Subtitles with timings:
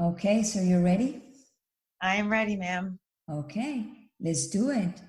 [0.00, 1.22] Okay, so you're ready?
[2.00, 2.98] I am ready, ma'am.
[3.30, 3.84] Okay,
[4.18, 5.02] let's do it.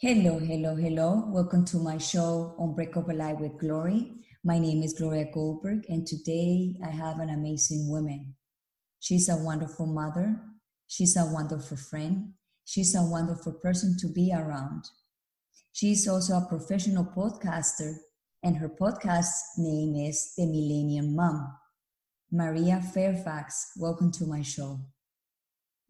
[0.00, 1.24] Hello, hello, hello.
[1.26, 4.12] Welcome to my show, Break Unbreakable Life with Glory.
[4.44, 8.36] My name is Gloria Goldberg, and today I have an amazing woman.
[9.00, 10.40] She's a wonderful mother.
[10.86, 12.34] She's a wonderful friend.
[12.64, 14.84] She's a wonderful person to be around.
[15.72, 17.96] She's also a professional podcaster,
[18.42, 21.52] and her podcast name is The Millennium Mom.
[22.30, 24.78] Maria Fairfax, welcome to my show.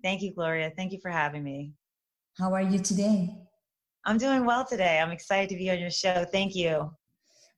[0.03, 0.71] Thank you, Gloria.
[0.75, 1.75] Thank you for having me.
[2.39, 3.35] How are you today?
[4.07, 5.01] I'm doing well today.
[5.01, 6.25] I'm excited to be on your show.
[6.25, 6.91] Thank you.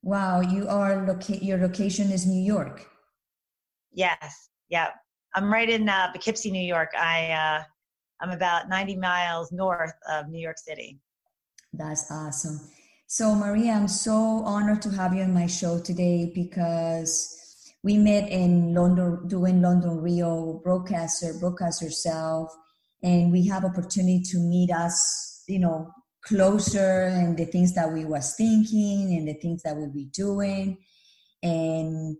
[0.02, 2.86] Wow, you are loca- your location is New York.
[3.92, 4.48] Yes.
[4.70, 4.88] Yeah.
[5.34, 6.90] I'm right in uh, Poughkeepsie, New York.
[6.98, 7.62] I uh,
[8.20, 10.98] I'm about 90 miles north of New York City.
[11.72, 12.58] That's awesome.
[13.12, 18.30] So, Maria, I'm so honored to have you on my show today because we met
[18.30, 22.54] in London doing London Real broadcaster, broadcast yourself,
[23.02, 25.90] and we have opportunity to meet us, you know,
[26.24, 30.78] closer and the things that we was thinking and the things that we'll be doing.
[31.42, 32.16] And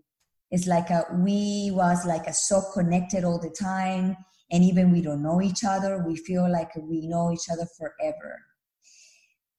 [0.51, 4.17] it's like a, we was like a so connected all the time.
[4.51, 8.41] And even we don't know each other, we feel like we know each other forever.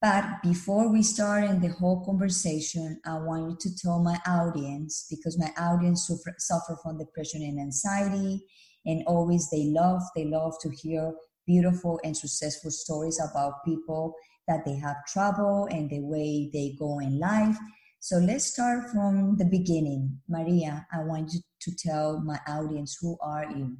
[0.03, 5.07] But before we start in the whole conversation, I want you to tell my audience,
[5.09, 8.45] because my audience suffer, suffer from depression and anxiety,
[8.85, 11.13] and always they love, they love to hear
[11.47, 14.13] beautiful and successful stories about people
[14.49, 17.55] that they have trouble and the way they go in life.
[18.01, 20.19] So let's start from the beginning.
[20.27, 23.77] Maria, I want you to tell my audience who are you?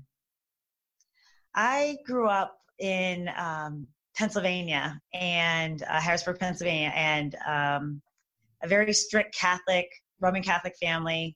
[1.54, 8.02] I grew up in um, Pennsylvania and uh, Harrisburg, Pennsylvania, and um,
[8.62, 9.88] a very strict Catholic,
[10.20, 11.36] Roman Catholic family.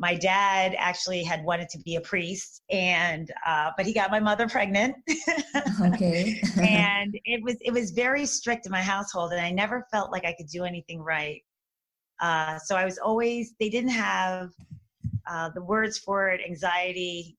[0.00, 4.20] My dad actually had wanted to be a priest, and uh, but he got my
[4.20, 4.96] mother pregnant.
[5.84, 6.40] okay.
[6.60, 10.24] and it was it was very strict in my household, and I never felt like
[10.24, 11.42] I could do anything right.
[12.20, 14.50] Uh, so I was always they didn't have
[15.28, 17.36] uh, the words for it, anxiety,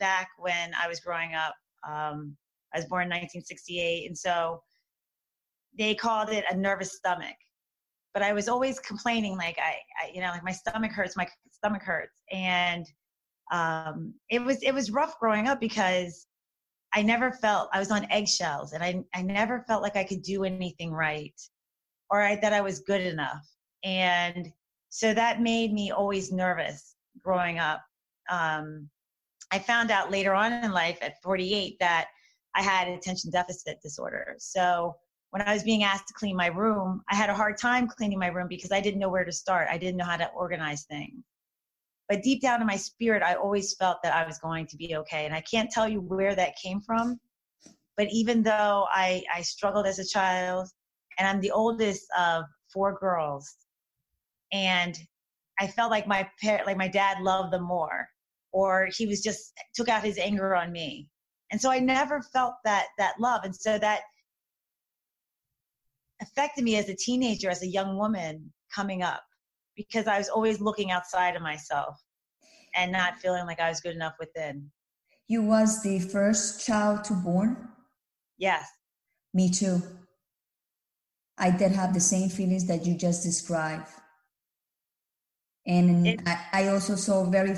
[0.00, 1.54] back when I was growing up.
[1.88, 2.36] Um,
[2.74, 4.62] I was born in 1968, and so
[5.78, 7.36] they called it a nervous stomach.
[8.14, 11.26] But I was always complaining, like I, I you know, like my stomach hurts, my
[11.50, 12.86] stomach hurts, and
[13.50, 16.26] um, it was it was rough growing up because
[16.94, 20.22] I never felt I was on eggshells, and I I never felt like I could
[20.22, 21.34] do anything right,
[22.10, 23.46] or I, that I was good enough,
[23.82, 24.52] and
[24.90, 27.80] so that made me always nervous growing up.
[28.30, 28.90] Um,
[29.50, 32.08] I found out later on in life at 48 that
[32.54, 34.36] I had attention deficit disorder.
[34.38, 34.94] So
[35.30, 38.18] when I was being asked to clean my room, I had a hard time cleaning
[38.18, 39.68] my room because I didn't know where to start.
[39.70, 41.24] I didn't know how to organize things.
[42.08, 44.96] But deep down in my spirit, I always felt that I was going to be
[44.96, 45.24] okay.
[45.24, 47.18] And I can't tell you where that came from.
[47.96, 50.68] But even though I, I struggled as a child,
[51.18, 53.56] and I'm the oldest of four girls,
[54.52, 54.98] and
[55.58, 58.08] I felt like my parent, like my dad loved them more,
[58.52, 61.08] or he was just took out his anger on me
[61.52, 63.42] and so i never felt that that love.
[63.44, 64.00] And so that
[66.20, 69.22] affected me as a teenager as a young woman coming up
[69.76, 72.00] because i was always looking outside of myself
[72.74, 74.70] and not feeling like i was good enough within.
[75.28, 77.68] You was the first child to born?
[78.38, 78.66] Yes.
[79.32, 79.82] Me too.
[81.38, 83.88] I did have the same feelings that you just described.
[85.66, 87.56] And it, I, I, also saw very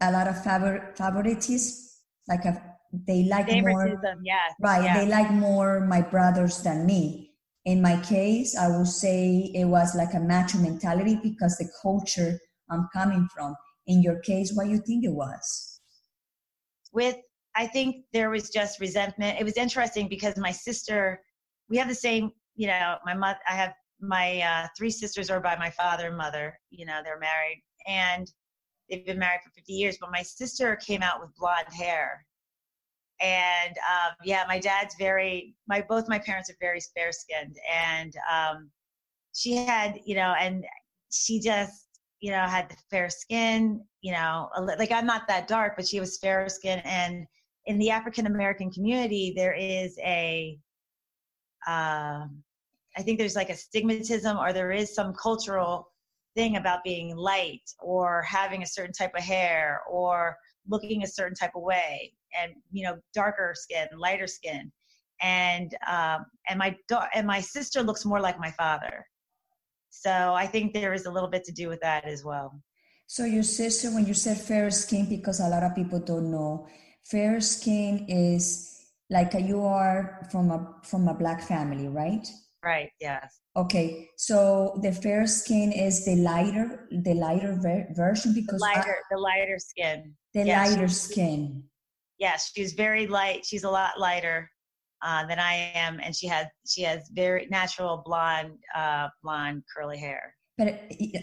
[0.00, 1.82] a lot of favor, favoritism
[2.26, 4.98] like a they like more yes, right yes.
[4.98, 7.30] they like more my brothers than me.
[7.64, 12.38] In my case i would say it was like a macho mentality because the culture
[12.70, 13.54] i'm coming from.
[13.86, 15.80] In your case what you think it was?
[16.92, 17.16] With
[17.56, 19.40] i think there was just resentment.
[19.40, 21.20] It was interesting because my sister
[21.68, 25.40] we have the same you know my mother i have my uh, three sisters are
[25.40, 28.30] by my father and mother you know they're married and
[28.90, 32.24] they've been married for 50 years but my sister came out with blonde hair
[33.22, 38.14] and um, yeah, my dad's very my both my parents are very fair skinned, and
[38.30, 38.70] um,
[39.34, 40.64] she had you know, and
[41.10, 41.86] she just
[42.20, 44.48] you know had the fair skin, you know,
[44.78, 47.26] like I'm not that dark, but she was fair skinned, and
[47.66, 50.58] in the African American community, there is a
[51.66, 52.26] uh,
[52.96, 55.92] I think there's like a stigmatism, or there is some cultural
[56.34, 60.36] thing about being light or having a certain type of hair or
[60.66, 64.70] looking a certain type of way and you know darker skin lighter skin
[65.20, 69.06] and um, and my da- and my sister looks more like my father
[69.90, 72.60] So I think there is a little bit to do with that as well.
[73.06, 76.66] So your sister, when you said fair skin, because a lot of people don't know,
[77.04, 78.72] fair skin is
[79.10, 82.26] like you are from a from a black family, right?
[82.64, 82.90] Right.
[83.00, 83.40] Yes.
[83.54, 88.96] Okay, so the fair skin is the lighter, the lighter ver- version because the lighter,
[88.96, 90.14] I, the lighter skin.
[90.32, 91.64] The yes, lighter skin.
[92.22, 93.44] Yes, she's very light.
[93.44, 94.48] She's a lot lighter
[95.04, 99.98] uh, than I am, and she has she has very natural blonde, uh, blonde curly
[99.98, 100.32] hair.
[100.56, 100.68] But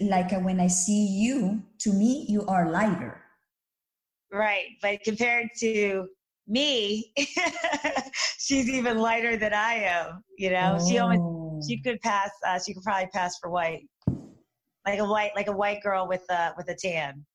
[0.02, 3.22] like uh, when I see you, to me, you are lighter.
[4.30, 6.06] Right, but compared to
[6.50, 7.14] me,
[8.38, 10.22] she's even lighter than I am.
[10.38, 10.86] You know, oh.
[10.86, 11.90] she almost she oh.
[11.90, 12.32] could pass.
[12.46, 13.88] Uh, she could probably pass for white,
[14.86, 17.26] like a white, like a white girl with a with a tan.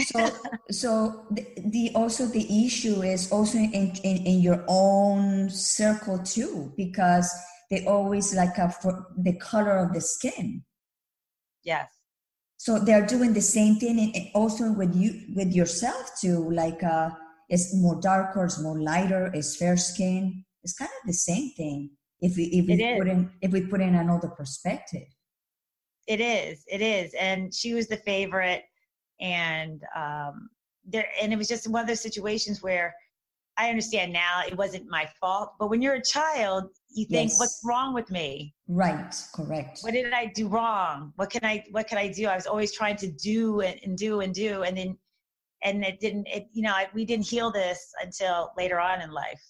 [0.00, 0.30] So,
[0.70, 6.72] so the, the, also the issue is also in, in in your own circle too,
[6.76, 7.32] because
[7.70, 10.64] they always like a, for the color of the skin.
[11.64, 11.90] Yes.
[12.56, 16.50] So they're doing the same thing, and also with you with yourself too.
[16.50, 17.10] Like, uh,
[17.48, 20.44] it's more darker, it's more lighter, it's fair skin.
[20.62, 21.90] It's kind of the same thing
[22.22, 25.08] if we if we put in if we put in another perspective
[26.06, 28.62] it is it is and she was the favorite
[29.22, 30.50] and um
[30.84, 32.94] there and it was just one of those situations where
[33.56, 37.38] i understand now it wasn't my fault but when you're a child you think yes.
[37.38, 38.54] what's wrong with me?
[38.68, 39.80] Right correct.
[39.80, 41.12] What did i do wrong?
[41.16, 42.26] What can i what can i do?
[42.26, 44.96] I was always trying to do and, and do and do and then
[45.62, 49.42] and it didn't it you know we didn't heal this until later on in life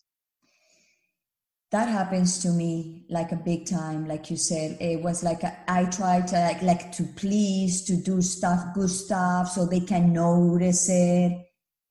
[1.73, 4.77] that happens to me like a big time like you said.
[4.81, 8.91] It was like a, I try to like, like to please to do stuff good
[8.91, 11.33] stuff so they can notice it.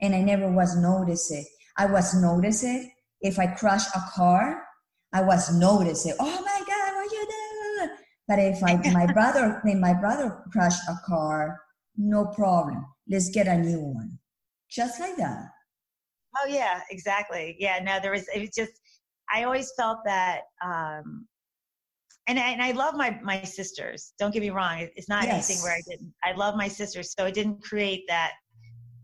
[0.02, 1.46] And i never was notice it
[1.78, 2.88] i was notice it
[3.22, 4.64] if i crash a car
[5.14, 7.90] i was notice it oh my god what you do
[8.28, 11.60] but if I, my brother when my brother crashed a car
[11.98, 12.86] no problem.
[13.10, 14.18] Let's get a new one.
[14.70, 15.50] Just like that.
[16.38, 17.58] Oh yeah exactly.
[17.60, 18.81] Yeah no there was it was just
[19.32, 21.28] I always felt that, um,
[22.28, 24.14] and I, and I love my my sisters.
[24.20, 25.50] Don't get me wrong; it's not yes.
[25.50, 26.14] anything where I didn't.
[26.24, 28.34] I love my sisters, so it didn't create that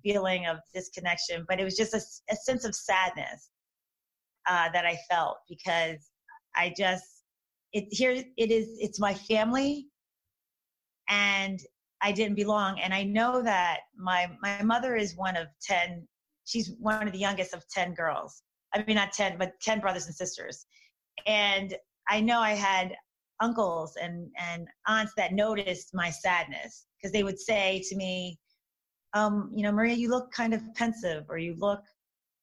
[0.03, 1.45] feeling of disconnection.
[1.47, 2.01] But it was just a,
[2.31, 3.49] a sense of sadness
[4.47, 6.09] uh, that I felt because
[6.55, 7.23] I just
[7.73, 8.77] it here it is.
[8.79, 9.87] It's my family,
[11.09, 11.59] and
[12.01, 12.79] I didn't belong.
[12.79, 16.07] And I know that my my mother is one of ten.
[16.45, 18.43] She's one of the youngest of ten girls
[18.79, 20.65] I mean, not 10, but 10 brothers and sisters.
[21.25, 21.75] And
[22.09, 22.95] I know I had
[23.41, 28.39] uncles and, and aunts that noticed my sadness because they would say to me,
[29.13, 31.81] um, you know, Maria, you look kind of pensive or you look,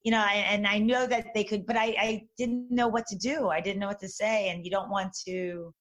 [0.03, 3.07] you know, I, and I know that they could, but I, I didn't know what
[3.07, 3.49] to do.
[3.49, 4.51] I didn't know what to say.
[4.51, 5.73] And you don't want to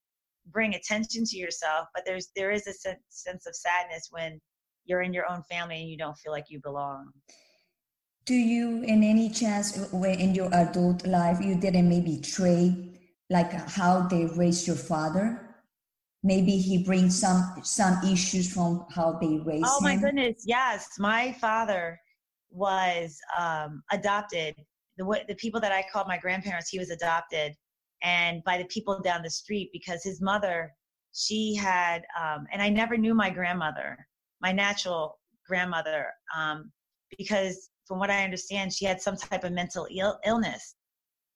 [0.51, 4.39] bring attention to yourself, but there's, there is a sense, sense of sadness when
[4.85, 7.11] you're in your own family and you don't feel like you belong
[8.25, 12.97] do you in any chance in your adult life you didn't maybe trade
[13.29, 15.55] like how they raised your father?
[16.23, 20.01] Maybe he brings some some issues from how they raised oh my him.
[20.01, 20.87] goodness yes.
[20.99, 21.99] My father
[22.49, 24.55] was um, adopted.
[24.97, 27.53] The the people that i called my grandparents he was adopted.
[28.03, 30.71] And by the people down the street because his mother
[31.13, 33.97] she had um, and i never knew my grandmother
[34.41, 36.71] my natural grandmother um,
[37.17, 40.75] because from what I understand, she had some type of mental Ill- illness.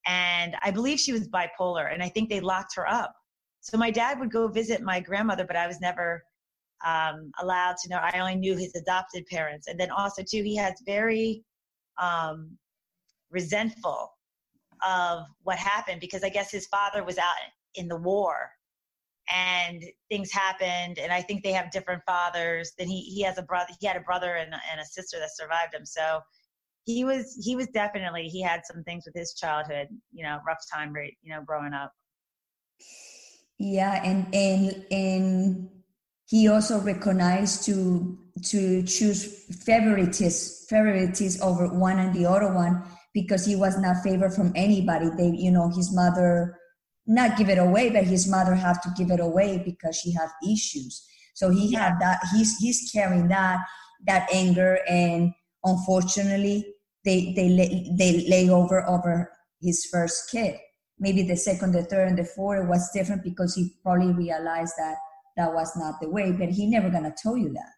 [0.06, 3.14] And I believe she was bipolar, and I think they locked her up.
[3.62, 6.24] So my dad would go visit my grandmother, but I was never
[6.86, 7.98] um, allowed to know.
[7.98, 9.68] I only knew his adopted parents.
[9.68, 11.44] And then also, too, he has very
[12.02, 12.58] um,
[13.30, 14.14] resentful
[14.88, 17.36] of what happened because I guess his father was out
[17.76, 18.52] in the war
[19.30, 23.42] and things happened and i think they have different fathers then he, he has a
[23.42, 26.20] brother he had a brother and, and a sister that survived him so
[26.88, 30.64] he was he was definitely he had some things with his childhood you know rough
[30.74, 31.92] time right you know growing up.
[33.60, 35.70] Yeah and and and
[36.28, 43.46] he also recognized to to choose favorites favorites over one and the other one because
[43.46, 45.10] he was not favored from anybody.
[45.18, 46.58] They you know his mother
[47.06, 50.30] not give it away but his mother have to give it away because she had
[50.50, 51.06] issues.
[51.36, 51.90] So he yeah.
[51.90, 53.60] had that he's he's carrying that
[54.06, 55.34] that anger and
[55.66, 56.76] unfortunately
[57.08, 60.60] they they lay, they lay over over his first kid.
[61.00, 64.98] Maybe the second, the third, and the fourth was different because he probably realized that
[65.38, 66.34] that was not the way.
[66.34, 67.72] But he never gonna tell you that.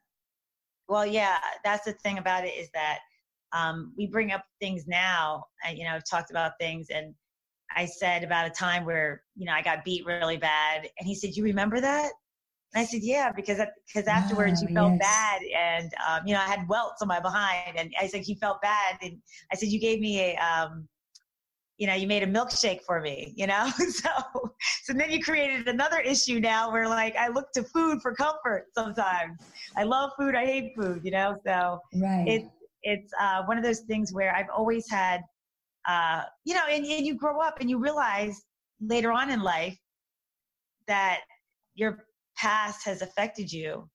[0.87, 2.99] Well, yeah, that's the thing about it is that
[3.53, 5.43] um, we bring up things now.
[5.63, 7.13] And, you know, I've talked about things, and
[7.75, 11.13] I said about a time where you know I got beat really bad, and he
[11.13, 12.11] said, "You remember that?"
[12.73, 14.99] And I said, yeah, because because afterwards Wow, you felt yes.
[14.99, 18.27] bad, and um, you know I had welts on my behind, and I said you
[18.27, 19.07] felt bad, and
[19.45, 20.87] I said you gave me a, um,
[21.77, 23.69] you know, you made a milkshake for me, you know.
[23.77, 24.09] so
[24.83, 28.65] so then you created another issue now where like I look to food for comfort
[28.75, 29.39] sometimes.
[29.75, 31.35] I love food, I hate food, you know.
[31.45, 32.25] So Right.
[32.25, 32.43] it
[32.83, 35.21] it's uh, one of those things where I've always had,
[35.87, 38.45] uh, you know, and, and you grow up and you realize
[38.81, 39.77] later on in life
[40.87, 41.19] that
[41.75, 42.05] your
[42.39, 43.89] past has affected you,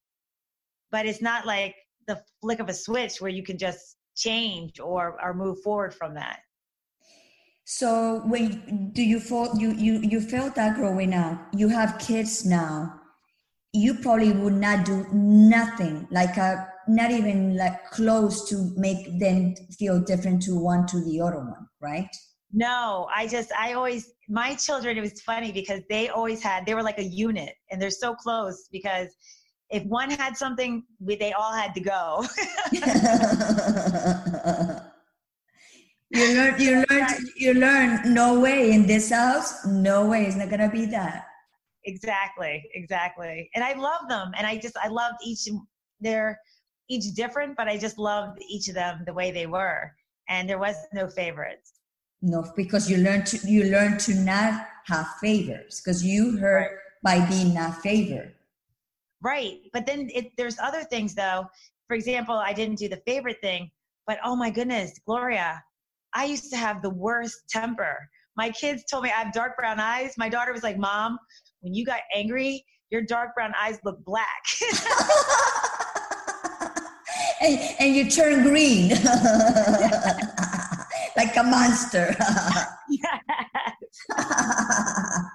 [0.91, 1.75] but it's not like
[2.07, 6.15] the flick of a switch where you can just change or or move forward from
[6.15, 6.41] that.
[7.65, 11.49] So when do you feel you you you felt that growing up?
[11.55, 13.01] You have kids now.
[13.73, 19.55] You probably would not do nothing like a not even like close to make them
[19.79, 22.15] feel different to one to the other one, right?
[22.57, 24.97] No, I just I always my children.
[24.97, 28.15] It was funny because they always had they were like a unit, and they're so
[28.15, 29.09] close because
[29.71, 32.25] if one had something, we, they all had to go.
[36.11, 40.49] you learn you learn you learn no way in this house, no way it's not
[40.49, 41.27] gonna be that.
[41.85, 43.51] exactly, exactly.
[43.57, 45.49] And I love them, and I just I loved each.
[46.01, 46.39] They're
[46.89, 49.91] each different, but I just loved each of them the way they were,
[50.29, 51.74] and there was no favorites.
[52.27, 57.25] No, because you learn to you learn to not have favors because you hurt by
[57.27, 58.33] being not favored.
[59.23, 59.59] Right.
[59.75, 61.45] But then it, there's other things though.
[61.87, 63.71] For example, I didn't do the favorite thing,
[64.07, 65.63] but oh my goodness, Gloria,
[66.15, 68.09] I used to have the worst temper.
[68.39, 70.15] My kids told me I have dark brown eyes.
[70.17, 71.19] My daughter was like, Mom,
[71.61, 74.45] when you got angry, your dark brown eyes look black.
[77.43, 78.93] and, and you turn green
[81.27, 82.17] like a monster.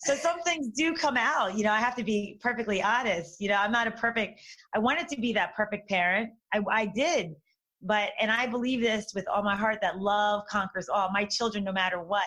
[0.00, 1.56] so some things do come out.
[1.56, 3.40] You know, I have to be perfectly honest.
[3.40, 4.40] You know, I'm not a perfect,
[4.74, 6.30] I wanted to be that perfect parent.
[6.54, 7.34] I, I did.
[7.82, 11.10] But, and I believe this with all my heart that love conquers all.
[11.12, 12.24] My children, no matter what,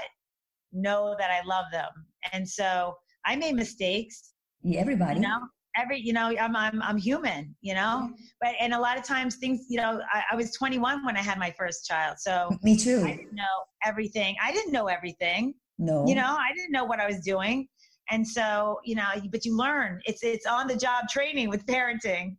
[0.71, 1.89] know that I love them.
[2.31, 2.95] And so
[3.25, 4.33] I made mistakes.
[4.61, 5.15] Yeah, everybody.
[5.15, 5.39] You know,
[5.77, 8.11] every, you know, I'm, I'm, I'm human, you know,
[8.41, 11.21] but, and a lot of times things, you know, I, I was 21 when I
[11.21, 12.17] had my first child.
[12.19, 13.03] So Me too.
[13.05, 13.43] I didn't know
[13.85, 14.35] everything.
[14.43, 16.05] I didn't know everything no.
[16.05, 17.67] you know i didn't know what i was doing
[18.11, 22.35] and so you know but you learn it's it's on the job training with parenting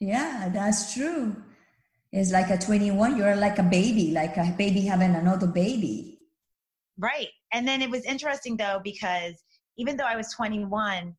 [0.00, 1.34] Yeah, that's true.
[2.12, 6.18] It's like a 21, you're like a baby, like a baby having another baby.
[6.98, 9.34] right and then it was interesting though because
[9.76, 11.14] even though i was 21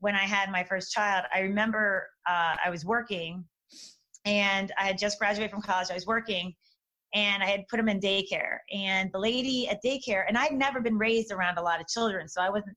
[0.00, 3.44] when i had my first child i remember uh, i was working
[4.24, 6.54] and i had just graduated from college i was working
[7.14, 8.58] and i had put him in daycare.
[8.72, 12.28] And the lady at daycare and i'd never been raised around a lot of children
[12.28, 12.76] so i wasn't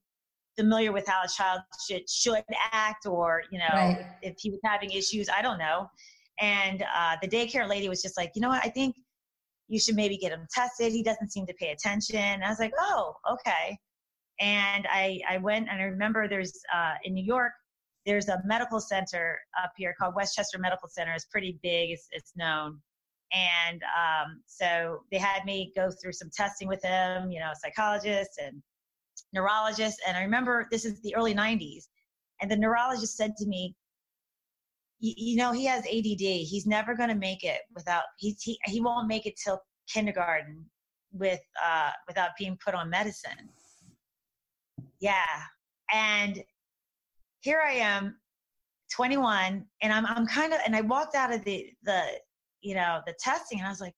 [0.55, 4.05] familiar with how a child should should act or you know Right.
[4.21, 5.89] if he was having issues i don't know.
[6.41, 8.65] And uh, the daycare lady was just like you know what?
[8.65, 8.95] I think
[9.67, 10.91] you should maybe get him tested.
[10.91, 12.17] He doesn't seem to pay attention.
[12.17, 13.77] And i was like oh okay
[14.39, 17.51] and i i went and i remember there's uh, in new york
[18.05, 21.13] there's a medical center up here called westchester medical center.
[21.13, 21.91] It's pretty big.
[21.91, 22.79] It's, it's known.
[23.33, 28.37] And um, so they had me go through some testing with them, you know psychologists
[28.43, 28.61] and
[29.33, 29.99] neurologists.
[30.07, 31.85] and i remember this is the early 90s
[32.41, 33.75] and the neurologist said to me
[34.99, 38.79] you, know he has add he's never going to make it without he, he he
[38.79, 39.59] won't make it till
[39.91, 40.63] kindergarten
[41.11, 43.49] with uh without being put on medicine
[45.03, 45.41] yeah.
[45.93, 46.41] And
[47.41, 48.15] here i am
[48.95, 52.01] 21 and i'm i'm kind of and i walked out of the the
[52.61, 53.93] you know the testing and i was like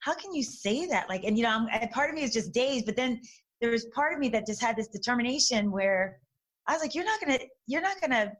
[0.00, 1.08] how can you say that?
[1.08, 3.20] Like and you know I'm, and part of me is just dazed but then
[3.60, 6.18] there was part of me that just had this determination where
[6.68, 8.32] i was like you're not gonna you're not gonna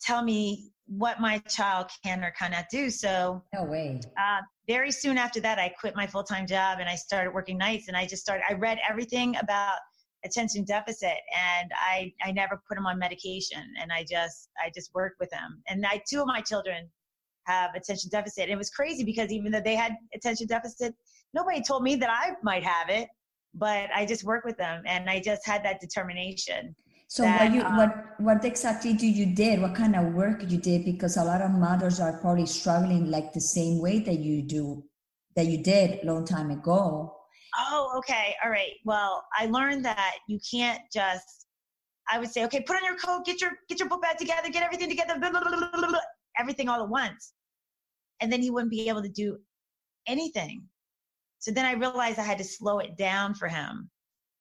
[0.00, 2.88] tell me what my child can or cannot do.
[2.88, 4.00] So No way.
[4.16, 7.88] uh, very soon after that i quit my full-time job and i started working nights
[7.88, 9.78] and i just started i read everything about
[10.26, 14.90] attention deficit and i i never put him on medication and i just i just
[14.94, 16.88] worked with him and i two of my children
[17.44, 20.94] have attention deficit and it was crazy because even though they had attention deficit
[21.32, 23.08] nobody told me that i might have it
[23.54, 26.74] but i just worked with them and i just had that determination
[27.08, 29.62] So that, what you um, what what exactly do you did?
[29.62, 30.84] What kind of work you did?
[30.84, 34.82] Because a lot of mothers are probably struggling like the same way that you do
[35.36, 37.15] that you did a long time ago.
[37.58, 38.34] Oh, okay.
[38.44, 38.72] All right.
[38.84, 41.46] Well, I learned that you can't just
[42.08, 44.48] I would say, okay, put on your coat, get your get your book bag together,
[44.50, 45.98] get everything together, blah, blah, blah,
[46.38, 47.32] everything all at once.
[48.20, 49.38] And then he wouldn't be able to do
[50.06, 50.64] anything.
[51.40, 53.90] So then I realized I had to slow it down for him.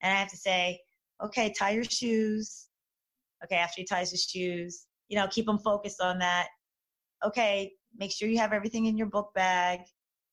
[0.01, 0.79] And I have to say,
[1.24, 2.67] okay, tie your shoes,
[3.45, 6.48] Okay, after he ties his shoes, you know, keep him focused on that.
[7.24, 9.81] Okay, make sure you have everything in your book bag.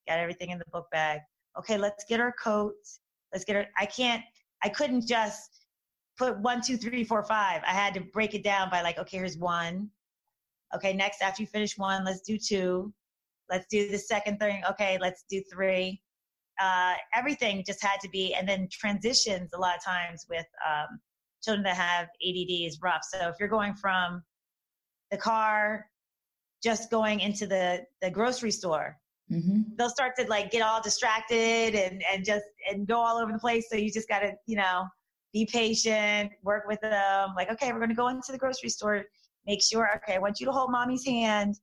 [0.09, 1.21] Got everything in the book bag.
[1.59, 3.01] Okay, let's get our coats.
[3.33, 3.67] Let's get her.
[3.79, 4.23] I can't,
[4.63, 5.51] I couldn't just
[6.19, 7.63] put one, two, three, four, five.
[7.67, 9.91] I had to break it down by like, okay, here's one.
[10.75, 12.93] Okay, next, after you finish one, let's do two.
[13.51, 14.63] Let's do the second thing.
[14.71, 16.01] Okay, let's do three.
[16.61, 21.01] Uh, everything just had to be, and then transitions a lot of times with um,
[21.43, 23.03] children that have ADD is rough.
[23.03, 24.23] So if you're going from
[25.11, 25.87] the car,
[26.63, 28.99] just going into the the grocery store,
[29.33, 29.63] mm-hmm.
[29.77, 33.39] they'll start to like get all distracted and and just and go all over the
[33.39, 33.67] place.
[33.71, 34.87] So you just got to you know
[35.33, 37.31] be patient, work with them.
[37.37, 39.05] Like okay, we're going to go into the grocery store.
[39.47, 41.57] Make sure okay, I want you to hold mommy's hand.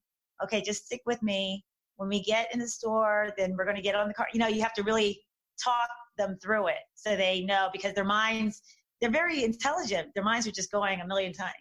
[0.43, 1.63] Okay, just stick with me.
[1.97, 4.27] When we get in the store, then we're going to get on the car.
[4.33, 5.21] You know, you have to really
[5.61, 8.61] talk them through it so they know because their minds
[9.01, 10.13] they're very intelligent.
[10.13, 11.53] Their minds are just going a million times,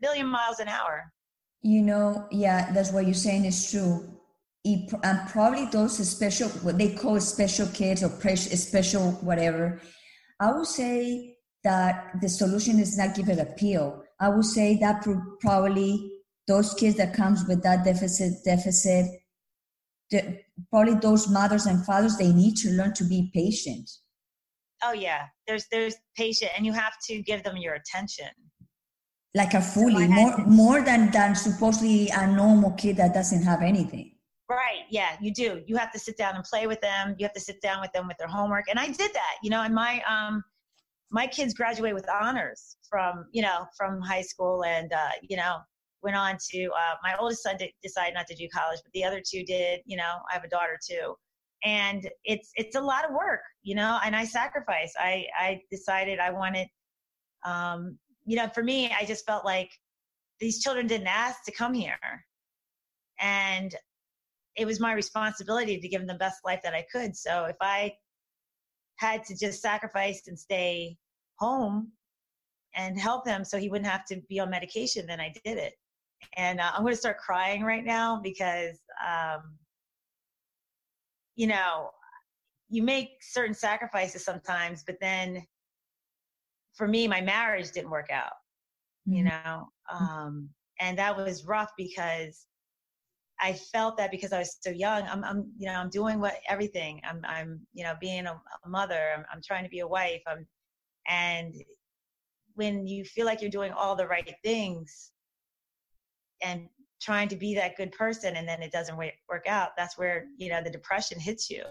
[0.00, 1.12] million miles an hour.
[1.62, 4.08] You know, yeah, that's what you're saying is true.
[4.64, 9.80] And probably those special, what they call special kids or special whatever.
[10.38, 14.04] I would say that the solution is not give it a pill.
[14.20, 15.04] I would say that
[15.40, 16.12] probably
[16.46, 19.06] those kids that comes with that deficit, deficit,
[20.10, 20.38] the,
[20.70, 23.90] probably those mothers and fathers, they need to learn to be patient
[24.82, 28.28] oh yeah there's there's patient and you have to give them your attention
[29.34, 33.62] like a fully so more more than than supposedly a normal kid that doesn't have
[33.62, 34.11] anything
[34.56, 35.62] right yeah you do.
[35.66, 37.14] You have to sit down and play with them.
[37.18, 38.64] You have to sit down with them with their homework.
[38.68, 40.42] And i did that you know and my um
[41.10, 45.58] my kids graduate with honors from you know from high school and uh you know
[46.02, 49.04] went on to uh, my oldest son did, decided not to do college but the
[49.04, 51.14] other two did you know i have a daughter too.
[51.64, 56.18] And it's it's a lot of work you know and i sacrifice i i decided
[56.18, 56.66] i wanted
[57.44, 59.70] um you know for me i just felt like
[60.42, 61.96] these children didn't ask to come here.
[63.20, 63.74] And
[64.56, 67.56] it was my responsibility to give them the best life that i could so if
[67.60, 67.92] i
[68.96, 70.96] had to just sacrifice and stay
[71.38, 71.90] home
[72.74, 75.74] and help him so he wouldn't have to be on medication then i did it
[76.36, 79.58] and uh, i'm going to start crying right now because um,
[81.36, 81.90] you know,
[82.68, 85.44] you make certain sacrifices sometimes, but then
[86.74, 88.32] for me, my marriage didn't work out,
[89.08, 89.14] mm-hmm.
[89.14, 90.04] you know, mm-hmm.
[90.04, 90.48] um,
[90.80, 92.46] and that was rough because
[93.42, 96.36] I felt that because I was so young, I'm, I'm, you know, I'm doing what
[96.48, 97.00] everything.
[97.04, 99.12] I'm, I'm, you know, being a, a mother.
[99.16, 100.22] I'm, I'm trying to be a wife.
[100.26, 100.46] I'm,
[101.08, 101.54] and
[102.54, 105.10] when you feel like you're doing all the right things,
[106.42, 106.68] and
[107.00, 110.48] trying to be that good person and then it doesn't work out that's where you
[110.48, 111.64] know the depression hits you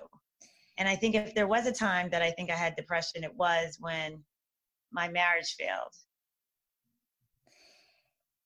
[0.77, 3.35] and i think if there was a time that i think i had depression it
[3.35, 4.21] was when
[4.91, 5.93] my marriage failed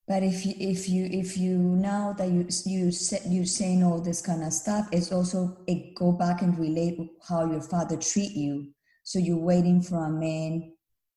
[0.07, 2.91] but if you if you if you now that you you
[3.27, 7.49] you saying all this kind of stuff it's also it go back and relate how
[7.49, 8.67] your father treat you
[9.03, 10.71] so you're waiting for a man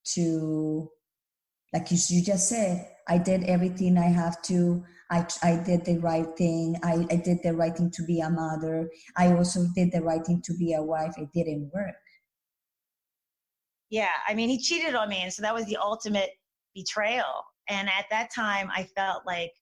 [0.05, 0.91] to
[1.73, 5.99] like you, you just said i did everything i have to I, I did the
[6.01, 6.79] right thing.
[6.83, 8.91] I, I did the right thing to be a mother.
[9.17, 11.15] I also did the right thing to be a wife.
[11.17, 11.95] It didn't work.
[13.89, 15.21] Yeah, I mean, he cheated on me.
[15.23, 16.31] And so that was the ultimate
[16.75, 17.43] betrayal.
[17.69, 19.53] And at that time, I felt like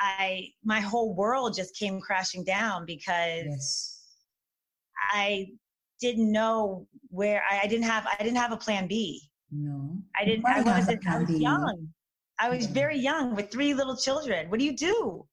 [0.00, 4.02] I, my whole world just came crashing down because yes.
[5.10, 5.48] I
[6.00, 9.22] didn't know where I, I, didn't have, I didn't have a plan B.
[9.50, 11.88] No, I didn't, I wasn't, I was young.
[12.38, 14.48] I was very young with three little children.
[14.50, 15.26] What do you do?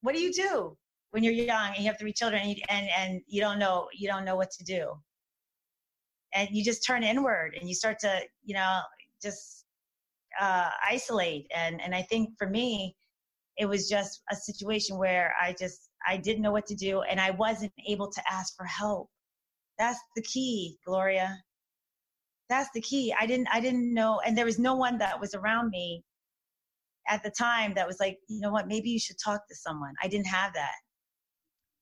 [0.00, 0.76] What do you do
[1.10, 3.88] when you're young and you have three children and you, and, and you don't know
[3.92, 4.92] you don't know what to do?
[6.36, 8.80] And you just turn inward and you start to you know
[9.22, 9.64] just
[10.40, 11.46] uh, isolate.
[11.54, 12.94] And and I think for me,
[13.56, 17.20] it was just a situation where I just I didn't know what to do and
[17.20, 19.08] I wasn't able to ask for help.
[19.78, 21.36] That's the key, Gloria.
[22.48, 23.14] That's the key.
[23.18, 26.04] I didn't i didn't know and there was no one that was around me
[27.08, 28.68] at the time that was like you know what?
[28.68, 29.94] Maybe you should talk to someone.
[30.02, 30.74] I didn't have that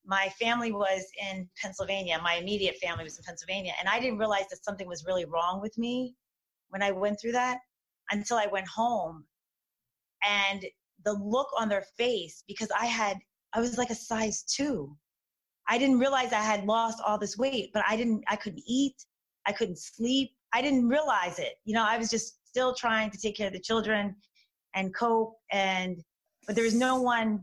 [0.07, 2.21] my family was in pennsylvania.
[2.23, 3.73] My immediate family was in pennsylvania.
[3.79, 6.15] And i didn't realize that something was really wrong with me
[6.71, 7.59] when i went through that
[8.11, 9.25] until i went home.
[10.27, 10.65] And
[11.05, 13.19] the look on their face because i had
[13.53, 14.97] i was like a size two.
[15.69, 18.97] I didn't realize i had lost all this weight but i didn't i couldn't eat.
[19.47, 20.31] I couldn't sleep.
[20.55, 21.55] I didn't realize it.
[21.65, 24.15] You know, I was just still trying to take care of the children
[24.75, 26.03] and cope and
[26.47, 27.41] but there was no one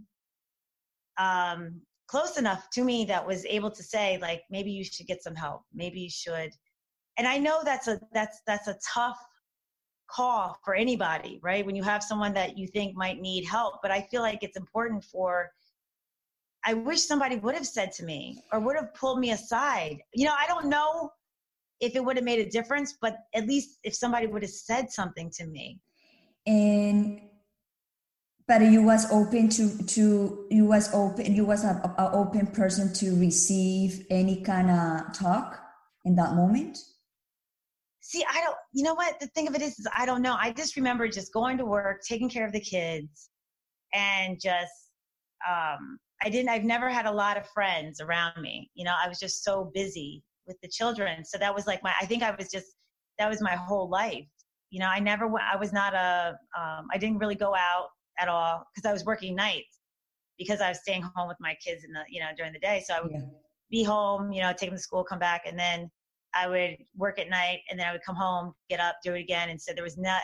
[1.17, 5.23] um close enough to me that was able to say like maybe you should get
[5.23, 6.51] some help maybe you should
[7.17, 9.17] and i know that's a that's that's a tough
[10.11, 11.65] call for anybody, right?
[11.65, 13.75] When you have someone that you think might need help.
[13.81, 15.49] But I feel like it's important for,
[16.65, 20.01] I wish somebody would have said to me or would have pulled me aside.
[20.13, 21.11] You know, I don't know
[21.79, 24.91] if it would have made a difference, but at least if somebody would have said
[24.91, 25.79] something to me.
[26.45, 27.21] And
[28.51, 33.15] but you was open to to you was open you was a, open person to
[33.17, 35.57] receive any kind of talk
[36.03, 36.77] in that moment?
[38.01, 39.21] See i don't you know what?
[39.21, 40.35] The thing of it is, is i don't know.
[40.37, 43.29] I just remember just going to work taking care of the kids
[43.93, 44.79] and just
[45.49, 48.69] um i didn't i've never had a lot of friends around me.
[48.73, 51.23] You know i was just so busy with the children.
[51.23, 52.67] So that was like my i think i was just
[53.17, 54.27] that was my whole life.
[54.71, 57.87] You know i never i was not a um, I didn't really go out
[58.21, 59.79] at all because i was working nights
[60.37, 62.81] because i was staying home with my kids in the you know during the day
[62.85, 63.19] so i would yeah.
[63.69, 65.89] be home you know take them to school come back and then
[66.33, 69.19] I would work at night and then I would come home, get up, do it
[69.19, 69.49] again.
[69.49, 70.21] And so there was not,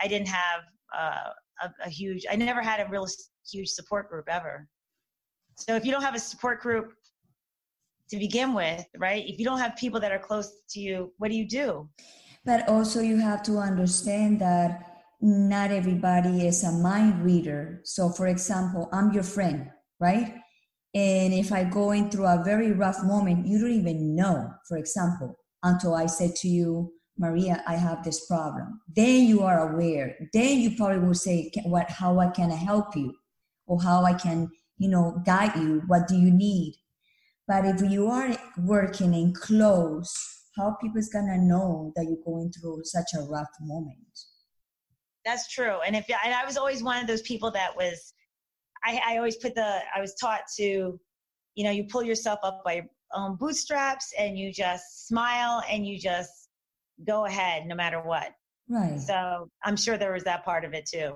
[0.00, 0.60] I didn't have
[0.96, 1.30] uh,
[1.62, 3.06] a, a, huge, I never had a real
[3.50, 4.68] huge support group ever.
[5.56, 6.92] So if you don't have a support group
[8.10, 9.28] to begin with, right?
[9.28, 11.88] If you don't have people that are close to you, what do you do?
[12.44, 14.87] But also you have to understand that
[15.20, 17.80] not everybody is a mind reader.
[17.84, 20.34] So for example, I'm your friend, right?
[20.94, 24.76] And if I go in through a very rough moment, you don't even know, for
[24.78, 28.80] example, until I said to you, Maria, I have this problem.
[28.94, 30.16] Then you are aware.
[30.32, 31.90] Then you probably will say, "What?
[31.90, 33.12] How I can help you,
[33.66, 35.82] or how I can, you know, guide you?
[35.88, 36.76] What do you need?"
[37.48, 40.12] But if you are working in close,
[40.56, 44.27] how people's gonna know that you're going through such a rough moment?
[45.28, 45.76] That's true.
[45.86, 48.14] And if and I was always one of those people that was
[48.82, 50.98] I, I always put the, I was taught to,
[51.54, 55.86] you know, you pull yourself up by your own bootstraps and you just smile and
[55.86, 56.48] you just
[57.06, 58.30] go ahead no matter what.
[58.70, 58.98] Right.
[58.98, 61.14] So I'm sure there was that part of it too.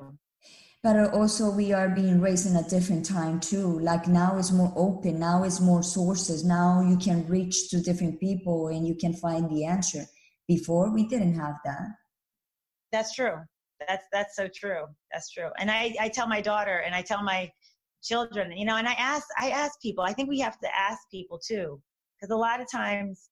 [0.82, 3.78] But also we are being raised in a different time too.
[3.78, 5.18] Like now it's more open.
[5.18, 6.44] Now it's more sources.
[6.44, 10.04] Now you can reach to different people and you can find the answer.
[10.46, 11.86] Before we didn't have that.
[12.90, 13.36] That's true
[13.88, 14.84] that's that's so true.
[15.12, 15.50] That's true.
[15.58, 17.50] And i i tell my daughter and i tell my
[18.02, 20.98] children you know and i ask i ask people i think we have to ask
[21.08, 21.80] people too
[22.16, 23.30] because a lot of times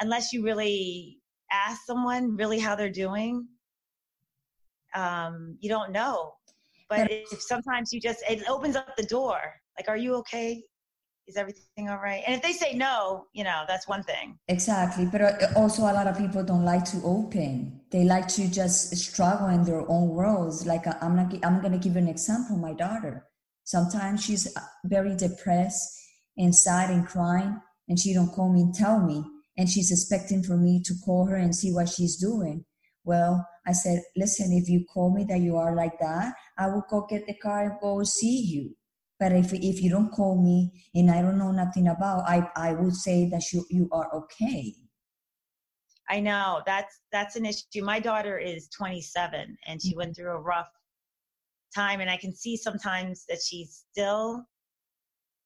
[0.00, 1.18] unless you really
[1.50, 3.46] ask someone really how they're doing
[4.94, 6.32] um you don't know.
[6.88, 9.40] But if sometimes you just it opens up the door.
[9.78, 10.62] Like are you okay
[11.26, 12.22] is everything all right?
[12.26, 14.38] And if they say no, you know, that's one thing.
[14.48, 15.06] Exactly.
[15.06, 17.80] But uh, also, a lot of people don't like to open.
[17.90, 20.66] They like to just struggle in their own worlds.
[20.66, 22.56] Like, uh, I'm not, I'm going to give you an example.
[22.56, 23.26] My daughter,
[23.64, 26.02] sometimes she's uh, very depressed
[26.52, 29.24] sad and crying, and she don't call me and tell me.
[29.58, 32.64] And she's expecting for me to call her and see what she's doing.
[33.04, 36.84] Well, I said, listen, if you call me that you are like that, I will
[36.90, 38.76] go get the car and go see you
[39.18, 42.72] but if, if you don't call me and I don't know nothing about, I, I
[42.72, 44.74] would say that you, you are okay.
[46.08, 47.82] I know that's that's an issue.
[47.82, 50.68] My daughter is 27 and she went through a rough
[51.74, 54.44] time and I can see sometimes that she's still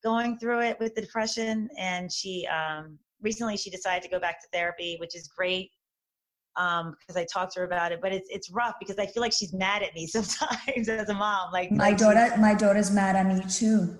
[0.04, 4.40] going through it with the depression and she um recently she decided to go back
[4.42, 5.70] to therapy, which is great
[6.56, 8.00] um because I talked to her about it.
[8.00, 11.14] But it's it's rough because I feel like she's mad at me sometimes as a
[11.14, 11.52] mom.
[11.52, 13.98] Like my like daughter, my daughter's mad at me too.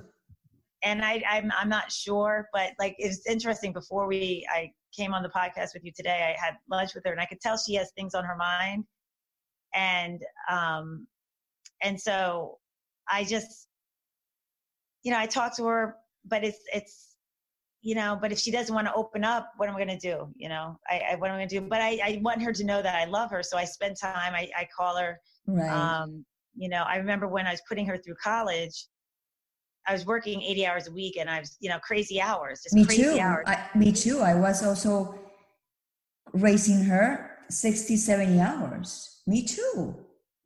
[0.83, 3.73] And I I'm I'm not sure, but like it's interesting.
[3.73, 7.13] Before we I came on the podcast with you today, I had lunch with her,
[7.13, 8.85] and I could tell she has things on her mind.
[9.75, 11.07] And um
[11.83, 12.59] and so
[13.09, 13.69] I just
[15.03, 17.10] you know I talked to her, but it's it's
[17.83, 19.99] you know but if she doesn't want to open up what am i going to
[19.99, 20.79] do you know?
[20.89, 21.67] I, I, what am i going to do?
[21.67, 24.35] But I, I want her to know that i love her so i spend time
[24.35, 25.19] i, I call her.
[25.47, 25.71] Right.
[25.71, 28.87] um, you know i remember when i was putting her through college
[29.87, 32.75] i was working 80 hours a week and i was you know crazy hours just
[32.75, 33.19] me crazy too.
[33.19, 33.45] hours.
[33.47, 34.21] I, me too.
[34.21, 35.19] I was also
[36.33, 39.23] raising her 60 70 hours.
[39.27, 39.97] Me too.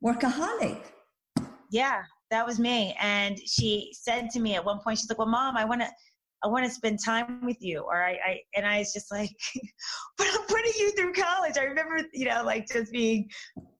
[0.02, 0.80] Workaholic.
[1.70, 2.02] Yeah
[2.34, 2.96] that was me.
[3.00, 5.88] And she said to me at one point she's like well mom i want to
[6.44, 7.80] I want to spend time with you.
[7.80, 9.30] Or I, I and I was just like,
[10.18, 11.56] but I'm putting you through college.
[11.58, 13.28] I remember, you know, like just being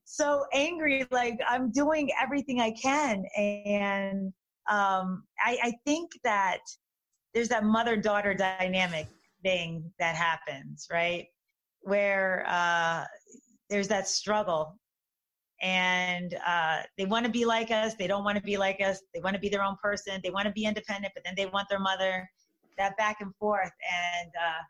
[0.05, 3.23] so angry, like I'm doing everything I can.
[3.37, 4.33] And
[4.69, 6.59] um, I, I think that
[7.33, 9.07] there's that mother daughter dynamic
[9.43, 11.27] thing that happens, right?
[11.81, 13.03] Where uh,
[13.69, 14.79] there's that struggle
[15.61, 18.99] and uh, they want to be like us they don't want to be like us
[19.13, 21.45] they want to be their own person they want to be independent but then they
[21.45, 22.29] want their mother
[22.77, 23.71] that back and forth
[24.21, 24.63] and uh,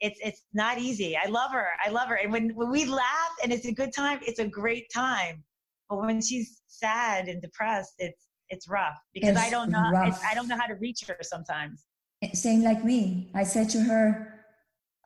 [0.00, 1.16] it's it's not easy.
[1.16, 1.68] I love her.
[1.84, 2.16] I love her.
[2.16, 5.44] And when when we laugh and it's a good time, it's a great time.
[5.88, 10.34] But when she's sad and depressed, it's it's rough because it's I don't know I
[10.34, 11.84] don't know how to reach her sometimes.
[12.32, 13.30] Same like me.
[13.34, 14.44] I said to her,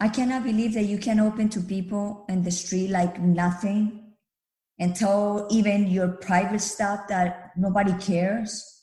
[0.00, 4.14] I cannot believe that you can open to people in the street like nothing
[4.78, 8.73] and tell even your private stuff that nobody cares.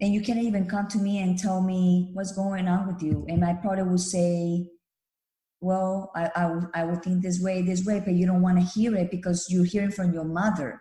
[0.00, 3.26] And you can't even come to me and tell me what's going on with you.
[3.28, 4.66] And my probably would say,
[5.60, 8.58] well, I, I, would, I would think this way, this way, but you don't want
[8.58, 10.80] to hear it because you're hearing from your mother.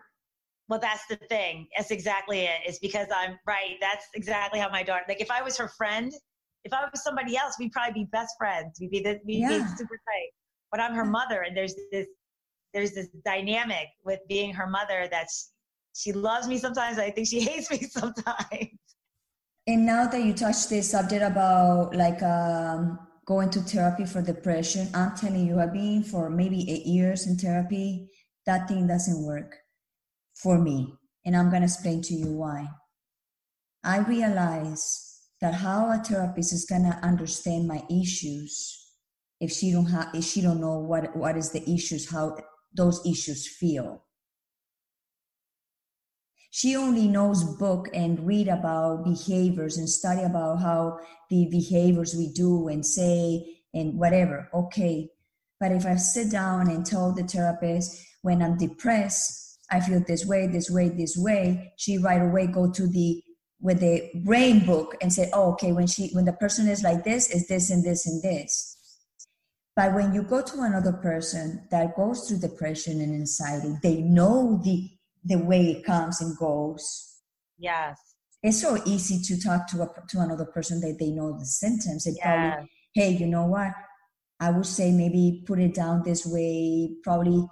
[0.70, 1.68] Well, that's the thing.
[1.76, 2.62] That's exactly it.
[2.66, 3.76] It's because I'm right.
[3.82, 6.14] That's exactly how my daughter, like if I was her friend,
[6.64, 8.78] if I was somebody else, we'd probably be best friends.
[8.80, 9.50] We'd be, the, we'd yeah.
[9.50, 10.30] be super tight.
[10.72, 12.08] But I'm her mother, and there's this,
[12.74, 15.28] there's this dynamic with being her mother that
[15.96, 17.00] she, she loves me sometimes.
[17.00, 18.70] I think she hates me sometimes.
[19.70, 24.88] And now that you touched this subject about like um, going to therapy for depression,
[24.96, 28.10] I'm telling you, I've been for maybe eight years in therapy.
[28.48, 29.58] That thing doesn't work
[30.34, 30.96] for me.
[31.24, 32.68] And I'm going to explain to you why.
[33.84, 38.76] I realize that how a therapist is going to understand my issues
[39.40, 42.36] if she don't have if she don't know what what is the issues how
[42.74, 44.04] those issues feel
[46.52, 50.98] she only knows book and read about behaviors and study about how
[51.30, 55.08] the behaviors we do and say and whatever okay
[55.60, 60.26] but if i sit down and tell the therapist when i'm depressed I feel this
[60.26, 63.24] way, this way, this way, she right away go to the
[63.62, 67.04] with the brain book and say, oh, okay, when she when the person is like
[67.04, 68.78] this, is this and this and this.
[69.76, 74.60] But when you go to another person that goes through depression and anxiety, they know
[74.64, 74.90] the
[75.24, 77.20] the way it comes and goes.
[77.58, 78.00] Yes.
[78.42, 82.06] It's so easy to talk to a to another person that they know the symptoms.
[82.06, 82.52] They yeah.
[82.52, 83.72] probably, hey, you know what?
[84.40, 87.46] I would say maybe put it down this way, probably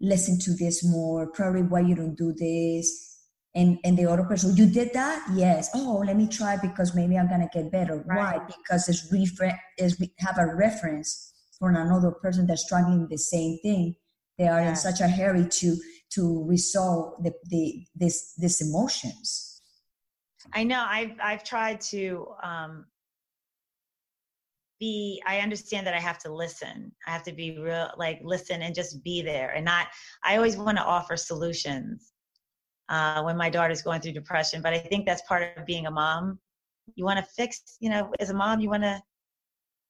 [0.00, 3.18] listen to this more probably why you don't do this
[3.54, 7.18] and and the other person you did that yes oh let me try because maybe
[7.18, 8.38] i'm gonna get better right.
[8.38, 13.10] why because it's refer is we have a reference for another person that's struggling with
[13.10, 13.94] the same thing
[14.38, 14.70] they are yeah.
[14.70, 15.76] in such a hurry to
[16.10, 19.62] to resolve the, the this this emotions.
[20.54, 22.86] I know i've i've tried to um
[24.80, 26.92] be i understand that i have to listen.
[27.06, 29.88] I have to be real like listen and just be there and not
[30.24, 32.12] i always want to offer solutions
[32.88, 35.90] uh, when my daughter's going through depression but i think that's part of being a
[35.90, 36.38] mom.
[36.94, 39.02] You want to fix you know as a mom you want to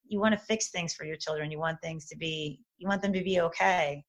[0.08, 1.50] you want to fix things for your children.
[1.50, 4.04] You want things to be you want them to be okay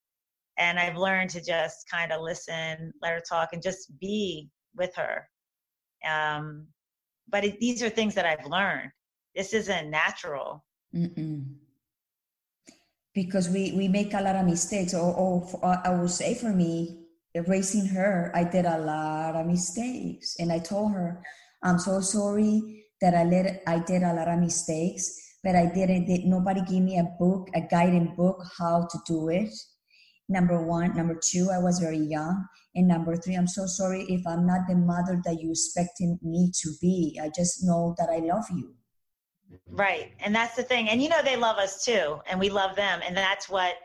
[0.60, 4.94] and i've learned to just kind of listen let her talk and just be with
[4.96, 5.28] her
[6.10, 6.68] um,
[7.28, 8.92] but it, these are things that i've learned
[9.36, 10.64] this isn't natural
[10.96, 11.46] Mm-mm.
[13.14, 14.94] Because we, we make a lot of mistakes.
[14.94, 17.06] Or, or I would say for me,
[17.48, 20.36] raising her, I did a lot of mistakes.
[20.40, 21.22] And I told her,
[21.64, 26.06] I'm so sorry that I let I did a lot of mistakes, but I didn't.
[26.06, 29.54] Did, nobody gave me a book, a guiding book, how to do it.
[30.30, 34.26] Number one, number two, I was very young, and number three, I'm so sorry if
[34.28, 37.20] I'm not the mother that you expected me to be.
[37.22, 38.76] I just know that I love you.
[39.68, 40.14] Right.
[40.20, 40.90] And that's the thing.
[40.90, 43.76] And you know they love us too and we love them and that's what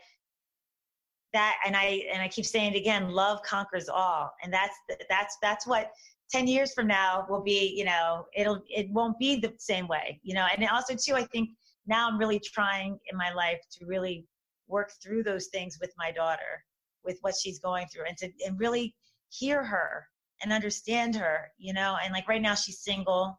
[1.33, 4.31] that and I and I keep saying it again, love conquers all.
[4.43, 4.75] And that's
[5.09, 5.91] that's that's what
[6.31, 10.21] 10 years from now will be, you know, it'll it won't be the same way,
[10.23, 10.47] you know.
[10.55, 11.51] And also too I think
[11.87, 14.27] now I'm really trying in my life to really
[14.69, 16.65] work through those things with my daughter,
[17.05, 18.95] with what she's going through and to and really
[19.29, 20.07] hear her
[20.43, 21.97] and understand her, you know.
[22.03, 23.39] And like right now she's single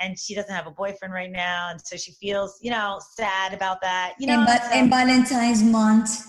[0.00, 3.52] and she doesn't have a boyfriend right now and so she feels you know sad
[3.52, 6.26] about that you know and, but, so, valentine's month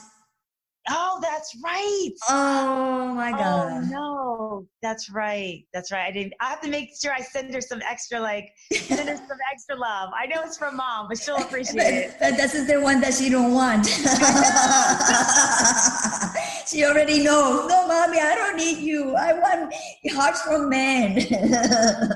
[0.89, 2.10] oh that's right.
[2.30, 4.67] Oh my god oh no.
[4.82, 5.63] That's right.
[5.74, 6.08] That's right.
[6.08, 9.15] I didn't i have to make sure i send her some extra like send her
[9.15, 10.10] some extra love.
[10.15, 12.15] I know it's from mom but she'll appreciate it.
[12.20, 13.88] but this is the one that she don't want.
[16.67, 19.13] She already knows no mommy i don't need you.
[19.15, 19.74] I want
[20.13, 21.17] hearts from men.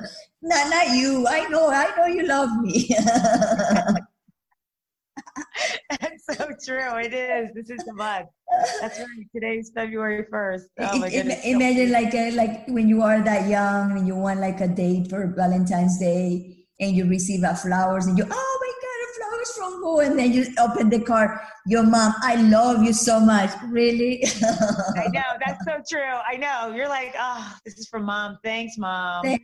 [0.48, 1.26] Not, not you.
[1.28, 1.70] I know.
[1.72, 2.88] I know you love me.
[6.64, 6.98] True.
[6.98, 7.54] It is.
[7.54, 8.28] This is the month.
[8.82, 9.26] That's right.
[9.34, 10.68] Today's February first.
[10.80, 11.44] Oh my goodness.
[11.44, 15.10] Imagine like a, like when you are that young and you want like a date
[15.10, 19.74] for Valentine's Day and you receive a flowers and you oh my god, flowers from
[19.82, 20.00] who?
[20.00, 21.38] And then you open the card.
[21.68, 22.14] Your mom.
[22.22, 23.52] I love you so much.
[23.68, 24.24] Really?
[24.44, 25.38] I know.
[25.46, 26.20] That's so true.
[26.28, 26.76] I know.
[26.76, 28.38] You're like, oh, this is from mom.
[28.44, 29.26] Thanks, mom.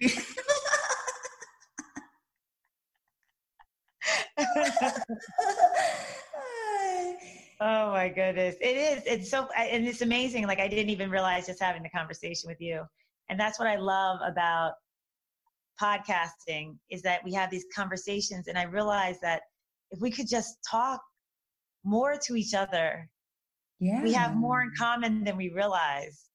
[7.63, 8.55] Oh my goodness.
[8.59, 9.03] It is.
[9.05, 10.47] It's so, and it's amazing.
[10.47, 12.81] Like I didn't even realize just having the conversation with you.
[13.29, 14.73] And that's what I love about
[15.79, 18.47] podcasting is that we have these conversations.
[18.47, 19.43] And I realize that
[19.91, 20.99] if we could just talk
[21.83, 23.07] more to each other,
[23.79, 24.01] yeah.
[24.01, 26.30] we have more in common than we realize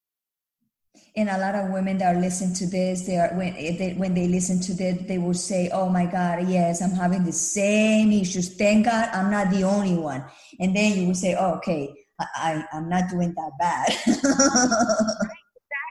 [1.16, 3.94] and a lot of women that are listening to this they are when eh, they
[3.94, 7.32] when they listen to this they will say oh my god yes i'm having the
[7.32, 8.54] same issues.
[8.56, 10.24] Thank god i'm not the only one.
[10.60, 13.92] And then you will say oh, okay I, I am not doing that bad.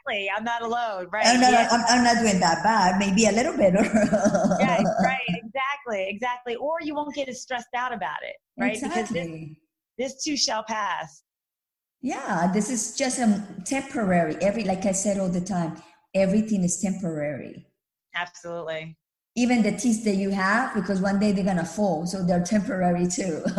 [0.07, 0.29] Exactly.
[0.37, 1.53] I'm not alone right I'm not.
[1.71, 3.83] I'm, I'm, not doing that bad maybe a little better.
[4.59, 6.55] Yeah right exactly exactly.
[6.55, 8.73] Or you won't get as stressed out about it right?
[8.73, 9.01] Exactly.
[9.01, 9.09] because
[9.97, 11.23] this, this too shall pass
[12.05, 14.35] yeah this is just a um, temporary.
[14.35, 15.81] Every like i said all the time
[16.13, 17.65] everything is temporary.
[18.13, 18.95] Absolutely.
[19.35, 23.07] Even the teeth that you have because one day they're gonna fall so they're temporary
[23.07, 23.43] too.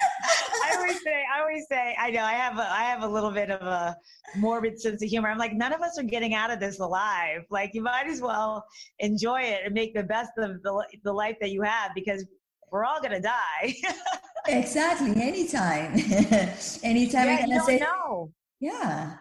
[0.00, 3.30] I always say, I always say, I know I have a, I have a little
[3.30, 3.96] bit of a
[4.36, 5.28] morbid sense of humor.
[5.28, 7.44] I'm like, none of us are getting out of this alive.
[7.50, 8.64] Like, you might as well
[8.98, 12.26] enjoy it and make the best of the, the life that you have because
[12.70, 13.74] we're all gonna die.
[14.46, 15.10] exactly.
[15.20, 15.92] Anytime.
[16.82, 18.32] Anytime yeah, gonna say know.
[18.60, 19.16] Yeah.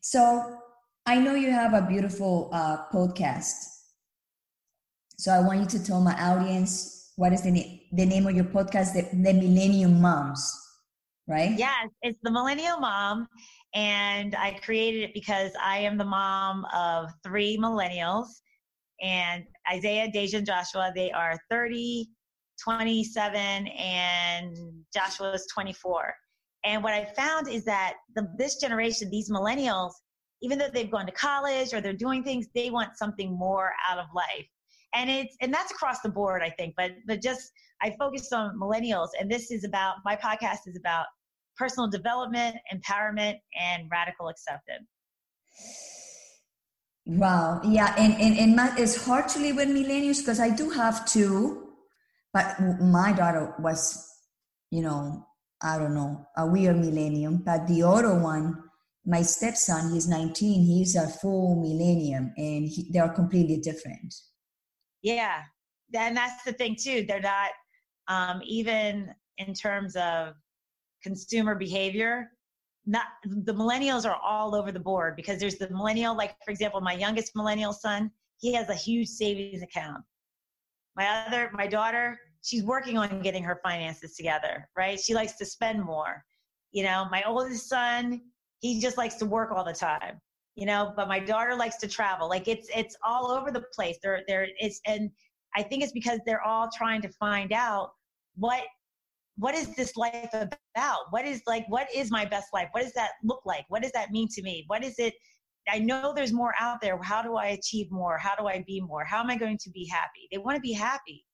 [0.00, 0.58] So
[1.06, 3.54] I know you have a beautiful uh, podcast.
[5.18, 8.34] So I want you to tell my audience what is the, na- the name of
[8.34, 10.52] your podcast, the, the Millennium Moms,
[11.28, 11.52] right?
[11.56, 13.28] Yes, it's the Millennial Mom.
[13.74, 18.28] And I created it because I am the mom of three millennials.
[19.02, 22.06] And Isaiah, Deja, and Joshua, they are 30,
[22.62, 24.56] 27 and
[24.92, 26.14] Joshua is 24.
[26.64, 29.92] And what I found is that the, this generation, these millennials,
[30.42, 33.98] even though they've gone to college or they're doing things, they want something more out
[33.98, 34.46] of life.
[34.94, 36.74] And it's and that's across the board, I think.
[36.76, 37.50] But but just
[37.82, 41.06] I focus on millennials, and this is about my podcast is about
[41.56, 44.86] personal development, empowerment, and radical acceptance.
[47.06, 47.60] Wow.
[47.64, 47.94] Yeah.
[47.98, 51.63] And, and, and my, it's hard to live with millennials because I do have two
[52.34, 54.06] but my daughter was,
[54.70, 55.24] you know,
[55.62, 57.42] I don't know, a weird millennium.
[57.46, 58.60] But the other one,
[59.06, 64.12] my stepson, he's 19, he's a full millennium and he, they are completely different.
[65.02, 65.42] Yeah.
[65.94, 67.04] And that's the thing too.
[67.06, 67.50] They're not,
[68.08, 70.34] um, even in terms of
[71.02, 72.30] consumer behavior,
[72.84, 76.80] not the millennials are all over the board because there's the millennial, like for example,
[76.80, 80.02] my youngest millennial son, he has a huge savings account.
[80.96, 85.00] My other, my daughter, she's working on getting her finances together, right?
[85.00, 86.22] She likes to spend more.
[86.72, 88.20] You know, my oldest son,
[88.60, 90.20] he just likes to work all the time.
[90.54, 92.28] You know, but my daughter likes to travel.
[92.28, 93.96] Like it's it's all over the place.
[94.02, 95.10] There there it's and
[95.56, 97.90] I think it's because they're all trying to find out
[98.36, 98.62] what
[99.36, 100.98] what is this life about?
[101.10, 102.68] What is like what is my best life?
[102.70, 103.64] What does that look like?
[103.68, 104.64] What does that mean to me?
[104.68, 105.14] What is it
[105.68, 107.00] I know there's more out there.
[107.02, 108.18] How do I achieve more?
[108.18, 109.02] How do I be more?
[109.02, 110.28] How am I going to be happy?
[110.30, 111.24] They want to be happy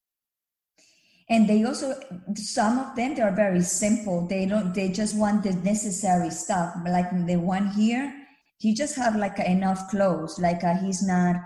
[1.30, 1.94] and they also
[2.34, 4.26] some of them they are very simple.
[4.26, 6.74] They don't they just want the necessary stuff.
[6.84, 8.12] Like the one here
[8.58, 10.38] he just have like enough clothes.
[10.40, 11.36] Like uh, he's not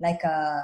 [0.00, 0.60] like a uh,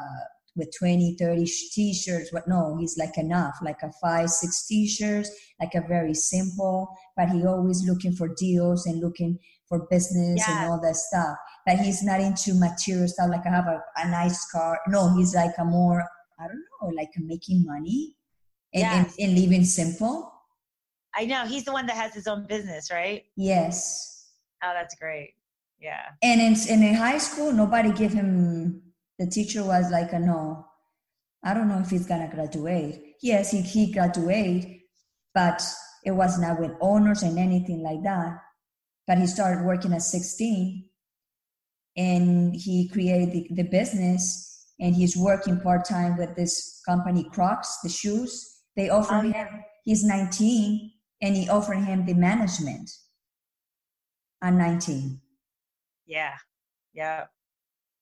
[0.56, 3.56] with 20 30 t-shirts but no he's like enough.
[3.60, 5.30] Like a five six t-shirts
[5.60, 6.88] like a very simple.
[7.16, 9.36] But he always looking for deals and looking
[9.68, 10.62] for business yeah.
[10.62, 11.36] and all that stuff.
[11.66, 14.78] But he's not into material stuff like i have a, a nice car.
[14.86, 16.04] No he's like a more
[16.38, 18.14] i don't know like making money
[18.72, 19.16] and, yes.
[19.18, 20.32] and, and living simple.
[21.14, 23.24] I know he's the one that has his own business, right?
[23.36, 24.28] Yes.
[24.62, 25.34] Oh, that's great.
[25.80, 26.06] Yeah.
[26.22, 28.82] And in, and in high school, nobody gave him.
[29.18, 30.66] The teacher was like, a "No,
[31.44, 34.80] I don't know if he's gonna graduate." Yes, he he graduated,
[35.34, 35.62] but
[36.04, 38.38] it was not with honors and anything like that.
[39.06, 40.84] But he started working at 16,
[41.96, 47.78] and he created the, the business, and he's working part time with this company, Crocs,
[47.82, 50.92] the shoes they offered oh, him, he's 19,
[51.22, 52.90] and he offered him the management
[54.42, 55.20] at 19.
[56.06, 56.34] Yeah.
[56.94, 57.26] Yeah.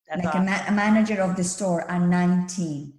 [0.09, 0.49] That's like awesome.
[0.49, 2.93] a, ma- a manager of the store at 19.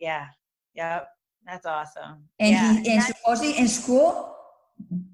[0.00, 0.26] Yeah.
[0.74, 1.08] Yep.
[1.46, 2.24] That's awesome.
[2.40, 2.72] And yeah.
[2.72, 4.36] he and supposedly in school,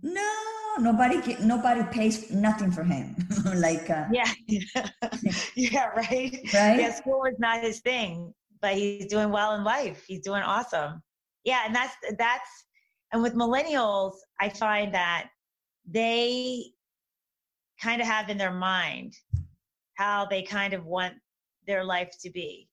[0.03, 0.33] no,
[0.81, 3.15] nobody nobody pays nothing for him.
[3.57, 4.33] like uh, yeah,
[5.55, 6.33] yeah, right.
[6.55, 6.81] Right.
[6.81, 10.05] Yeah, school is not his thing, but he's doing well in life.
[10.09, 11.03] He's doing awesome
[11.45, 12.65] yeah and that's that's
[13.13, 15.29] and with millennials i find that
[15.89, 16.65] they
[17.81, 19.15] kind of have in their mind
[19.95, 21.15] how they kind of want
[21.67, 22.69] their life to be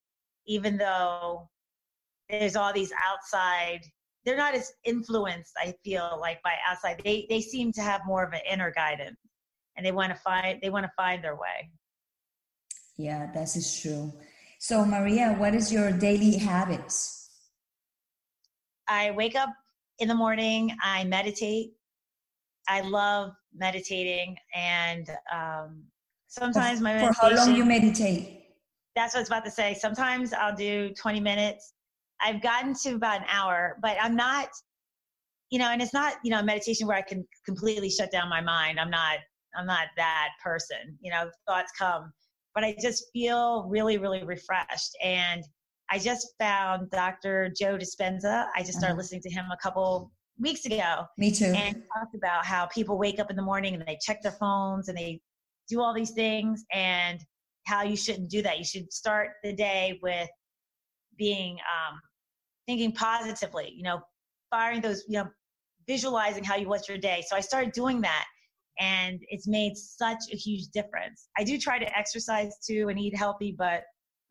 [0.47, 1.49] even though
[2.29, 3.81] there's all these outside
[4.25, 7.01] they're not as influenced i feel like by outside.
[7.03, 9.17] They they seem to have more of an inner guidance
[9.75, 11.71] and they want to find they want to find their way.
[12.97, 14.13] Yeah that is true.
[14.59, 17.18] So maria what is your daily habits
[18.89, 19.49] i wake up
[19.99, 21.71] in the morning i meditate
[22.67, 25.83] i love meditating and um,
[26.27, 28.39] sometimes my for how long you meditate
[28.99, 29.73] that's what I was about to say.
[29.73, 31.73] Sometimes I'll do 20 minutes.
[32.19, 34.49] I've gotten to about an hour, but I'm not,
[35.51, 38.41] you know, and it's not, you know, meditation where I can completely shut down my
[38.41, 38.79] mind.
[38.79, 39.19] I'm not,
[39.57, 40.97] I'm not that person.
[40.99, 42.11] You know, thoughts come,
[42.53, 44.91] but I just feel really, really refreshed.
[45.01, 45.43] And
[45.91, 47.51] I just found Dr.
[47.57, 48.47] Joe Dispenza.
[48.55, 48.97] I just started uh-huh.
[48.97, 51.05] listening to him a couple weeks ago.
[51.17, 51.45] Me too.
[51.45, 54.87] And talked about how people wake up in the morning and they check their phones
[54.87, 55.21] and they
[55.67, 56.63] do all these things.
[56.73, 57.19] And
[57.69, 58.57] how you shouldn't do that.
[58.57, 60.29] You should start the day with
[61.17, 61.99] being um,
[62.65, 63.71] thinking positively.
[63.75, 64.01] You know,
[64.49, 65.03] firing those.
[65.07, 65.29] You know,
[65.87, 67.23] visualizing how you want your day.
[67.27, 68.25] So I started doing that,
[68.79, 71.29] and it's made such a huge difference.
[71.37, 73.83] I do try to exercise too and eat healthy, but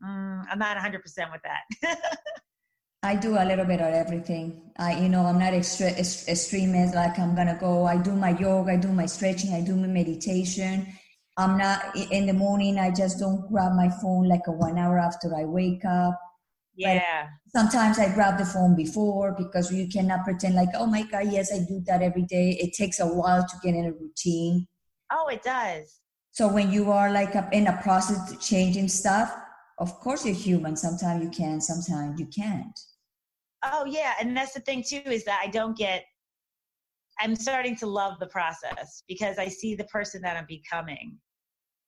[0.03, 1.97] mm, I'm not 100% with that.
[3.03, 4.71] I do a little bit of everything.
[4.77, 7.85] I, you know, I'm not extra, extreme as like I'm gonna go.
[7.85, 10.85] I do my yoga, I do my stretching, I do my meditation,
[11.39, 12.77] I'm not in the morning.
[12.77, 16.19] I just don't grab my phone like a one hour after I wake up.
[16.75, 17.27] Yeah.
[17.53, 21.31] But sometimes I grab the phone before because you cannot pretend like, oh my God,
[21.31, 22.57] yes, I do that every day.
[22.59, 24.67] It takes a while to get in a routine.
[25.09, 26.01] Oh, it does.
[26.31, 29.33] So when you are like in a process of changing stuff,
[29.79, 30.75] of course you're human.
[30.75, 32.79] Sometimes you can, sometimes you can't.
[33.63, 36.05] Oh yeah, and that's the thing too is that I don't get.
[37.21, 41.17] I'm starting to love the process because I see the person that I'm becoming,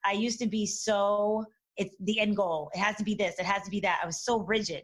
[0.04, 1.46] I used to be so
[1.78, 2.70] it's the end goal.
[2.74, 3.39] It has to be this.
[3.39, 4.00] It has to be that.
[4.04, 4.84] I was so rigid.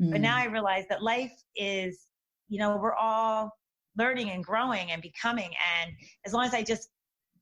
[0.00, 0.12] Mm.
[0.12, 0.42] But now mm.
[0.42, 2.06] I realize that life is,
[2.48, 3.50] you know, we're all
[3.96, 5.50] learning and growing and becoming.
[5.80, 5.92] And
[6.24, 6.88] as long as I just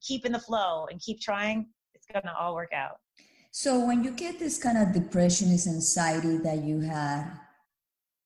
[0.01, 2.97] keep in the flow and keep trying, it's going to all work out.
[3.59, 7.25] So when you get this kind of depression, this anxiety that you had,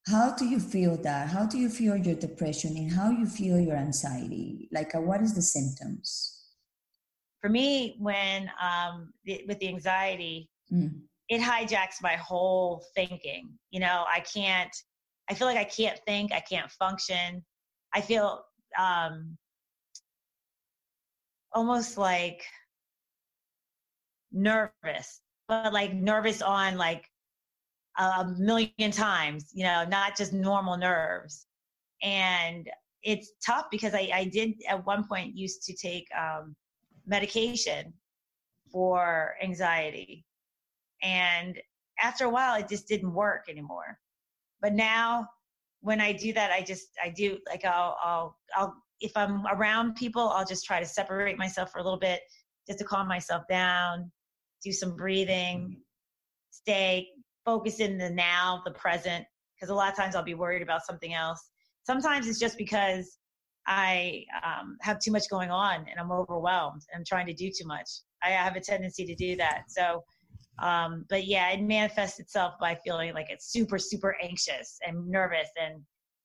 [0.09, 1.28] how do you feel that?
[1.28, 4.68] How do you feel your depression and how you feel your anxiety?
[4.72, 6.41] Like, uh, what is the symptoms?
[7.41, 10.93] for me when um, the, with the anxiety mm.
[11.28, 14.74] it hijacks my whole thinking you know i can't
[15.28, 17.45] i feel like i can't think i can't function
[17.95, 18.45] i feel
[18.78, 19.37] um,
[21.53, 22.43] almost like
[24.33, 27.05] nervous but like nervous on like
[27.99, 31.47] a million times you know not just normal nerves
[32.03, 32.68] and
[33.03, 36.55] it's tough because I, I did at one point used to take um,
[37.07, 37.93] medication
[38.70, 40.24] for anxiety.
[41.03, 41.59] And
[41.99, 43.99] after a while, it just didn't work anymore.
[44.61, 45.26] But now,
[45.81, 49.95] when I do that, I just I do like I'll I'll I'll if I'm around
[49.95, 52.20] people, I'll just try to separate myself for a little bit
[52.66, 54.12] just to calm myself down,
[54.62, 55.76] do some breathing,
[56.50, 57.08] stay
[57.44, 59.24] focused in the now, the present.
[59.56, 61.50] Because a lot of times I'll be worried about something else.
[61.84, 63.18] Sometimes it's just because
[63.66, 67.50] I um, have too much going on and I'm overwhelmed and I'm trying to do
[67.50, 67.88] too much.
[68.22, 69.64] I have a tendency to do that.
[69.68, 70.02] So,
[70.61, 75.48] um, but yeah, it manifests itself by feeling like it's super, super anxious and nervous
[75.61, 75.82] and,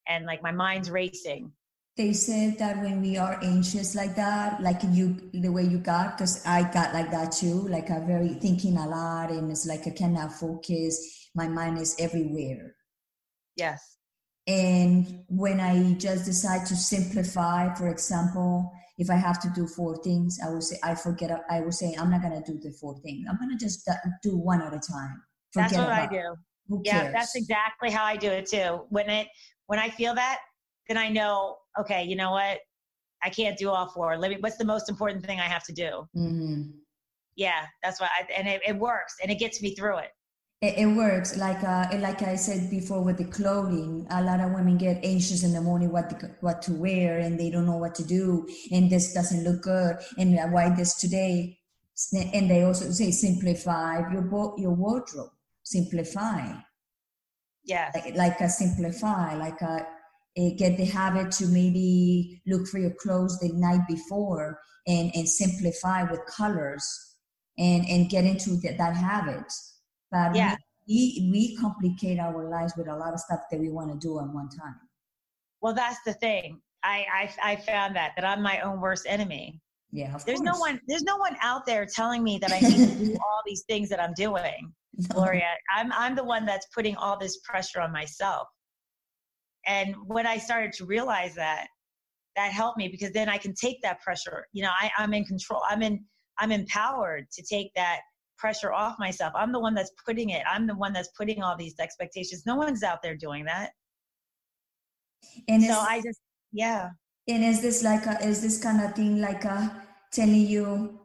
[0.07, 1.51] and like my mind's racing.
[1.97, 6.17] They said that when we are anxious like that, like you, the way you got,
[6.17, 9.87] because I got like that too, like I'm very thinking a lot and it's like
[9.87, 11.29] I cannot focus.
[11.33, 12.75] My mind is everywhere.
[13.55, 13.95] Yes
[14.47, 20.01] and when I just decide to simplify, for example, if I have to do four
[20.03, 22.71] things, I will say, I forget, I will say, I'm not going to do the
[22.79, 23.25] four things.
[23.29, 23.89] I'm going to just
[24.21, 25.21] do one at a time.
[25.51, 26.35] Forget that's what I do.
[26.67, 27.13] Who yeah, cares?
[27.13, 28.85] that's exactly how I do it too.
[28.89, 29.27] When it,
[29.65, 30.39] when I feel that,
[30.87, 32.59] then I know, okay, you know what?
[33.23, 34.17] I can't do all four.
[34.17, 36.07] Let me, what's the most important thing I have to do?
[36.15, 36.61] Mm-hmm.
[37.35, 40.11] Yeah, that's why, I, and it, it works and it gets me through it
[40.61, 44.07] it, it works like uh, like I said before with the clothing.
[44.09, 47.39] A lot of women get anxious in the morning what to, what to wear, and
[47.39, 51.59] they don't know what to do, and this doesn't look good, and why this today.
[52.13, 54.23] And they also say simplify your
[54.57, 55.29] your wardrobe.
[55.63, 56.53] Simplify.
[57.63, 57.89] Yeah.
[57.95, 59.87] Like, like a simplify, like a,
[60.37, 65.27] a get the habit to maybe look for your clothes the night before and and
[65.27, 67.15] simplify with colors
[67.57, 69.51] and and get into the, that habit
[70.11, 70.55] but yeah.
[70.87, 74.19] we, we complicate our lives with a lot of stuff that we want to do
[74.19, 74.79] at one time.
[75.61, 76.61] Well, that's the thing.
[76.83, 77.05] I,
[77.43, 79.59] I, I found that, that I'm my own worst enemy.
[79.91, 80.41] Yeah, there's course.
[80.41, 83.41] no one there's no one out there telling me that I need to do all
[83.45, 84.73] these things that I'm doing.
[84.97, 85.15] No.
[85.15, 88.47] Gloria, I'm I'm the one that's putting all this pressure on myself.
[89.65, 91.67] And when I started to realize that,
[92.35, 94.45] that helped me because then I can take that pressure.
[94.51, 95.61] You know, I, I'm in control.
[95.69, 96.03] I'm in.
[96.37, 98.01] I'm empowered to take that
[98.37, 99.33] pressure off myself.
[99.35, 100.43] I'm the one that's putting it.
[100.45, 102.43] I'm the one that's putting all these expectations.
[102.45, 103.71] No one's out there doing that.
[105.47, 106.19] And so I just,
[106.51, 106.89] yeah.
[107.27, 110.99] And is this like a, is this kind of thing like a telling you,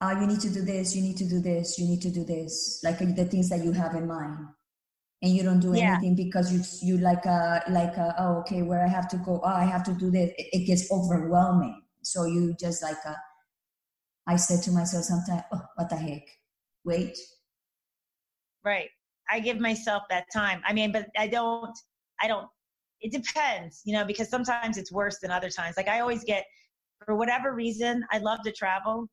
[0.00, 2.24] uh, you need to do this, you need to do this, you need to do
[2.24, 4.36] this, like uh, the things that you have in mind,
[5.22, 5.94] and you don't do yeah.
[5.94, 9.40] anything because you you like a like a, oh okay where I have to go,
[9.42, 10.30] oh I have to do this.
[10.36, 11.82] It, it gets overwhelming.
[12.02, 13.16] So you just like a,
[14.26, 16.26] I said to myself sometimes, oh what the heck,
[16.84, 17.16] wait.
[18.64, 18.90] Right.
[19.30, 20.62] I give myself that time.
[20.66, 21.76] I mean, but I don't.
[22.20, 22.46] I don't
[23.02, 25.76] it depends, you know, because sometimes it's worse than other times.
[25.76, 26.44] Like I always get,
[27.04, 29.08] for whatever reason, I love to travel,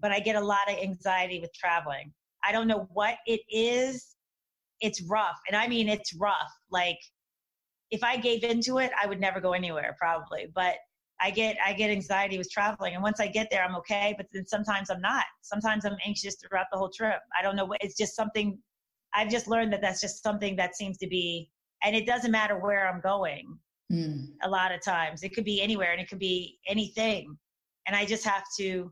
[0.00, 2.12] but I get a lot of anxiety with traveling.
[2.44, 4.16] I don't know what it is.
[4.82, 5.38] It's rough.
[5.48, 6.52] And I mean, it's rough.
[6.70, 6.98] Like
[7.90, 10.48] if I gave into it, I would never go anywhere probably.
[10.54, 10.76] But
[11.20, 14.14] I get I get anxiety with traveling, and once I get there, I'm okay.
[14.16, 15.24] But then sometimes I'm not.
[15.42, 17.20] Sometimes I'm anxious throughout the whole trip.
[17.38, 17.78] I don't know what.
[17.80, 18.58] It's just something.
[19.14, 21.50] I've just learned that that's just something that seems to be
[21.82, 23.58] and it doesn't matter where I'm going.
[23.92, 24.28] Mm.
[24.42, 27.36] A lot of times, it could be anywhere, and it could be anything,
[27.86, 28.90] and I just have to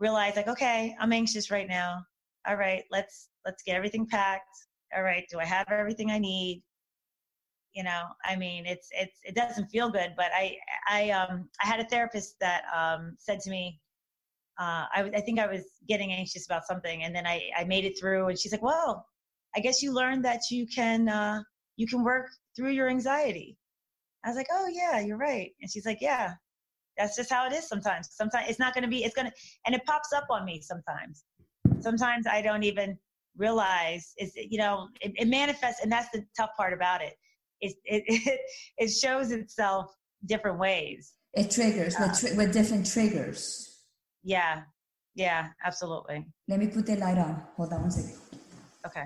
[0.00, 2.02] realize, like, okay, I'm anxious right now.
[2.48, 4.44] All right, let's let's get everything packed.
[4.94, 6.62] All right, do I have everything I need?
[7.72, 10.56] You know, I mean, it's it's it doesn't feel good, but I
[10.88, 13.80] I um I had a therapist that um said to me,
[14.58, 17.64] uh, I, was I think I was getting anxious about something, and then I, I
[17.64, 18.28] made it through.
[18.28, 19.06] And she's like, "Well,
[19.56, 21.42] I guess you learned that you can uh,
[21.76, 23.56] you can work through your anxiety.
[24.24, 25.52] I was like, oh yeah, you're right.
[25.60, 26.32] And she's like, yeah,
[26.98, 28.08] that's just how it is sometimes.
[28.10, 29.32] Sometimes it's not going to be, it's going to,
[29.66, 31.24] and it pops up on me sometimes.
[31.80, 32.98] Sometimes I don't even
[33.36, 37.14] realize is you know it, it, manifests and that's the tough part about it.
[37.60, 38.40] It, it,
[38.78, 41.14] it shows itself different ways.
[41.34, 43.82] It triggers uh, with, tri- with different triggers.
[44.22, 44.62] Yeah.
[45.14, 46.26] Yeah absolutely.
[46.48, 47.42] Let me put the light on.
[47.56, 48.18] Hold on one second.
[48.86, 49.04] Okay.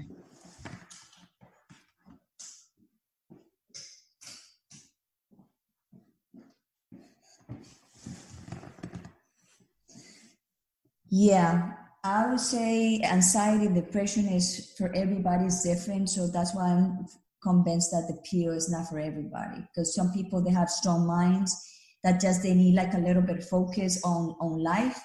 [11.13, 11.73] Yeah,
[12.03, 16.09] I would say anxiety, depression is for everybody is different.
[16.09, 17.07] So that's why I'm
[17.43, 19.61] convinced that the pill is not for everybody.
[19.61, 21.55] Because some people they have strong minds
[22.03, 24.99] that just they need like a little bit of focus on on life.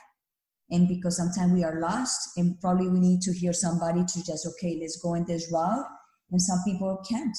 [0.71, 4.47] And because sometimes we are lost and probably we need to hear somebody to just
[4.47, 5.85] okay, let's go in this route.
[6.31, 7.37] And some people can't.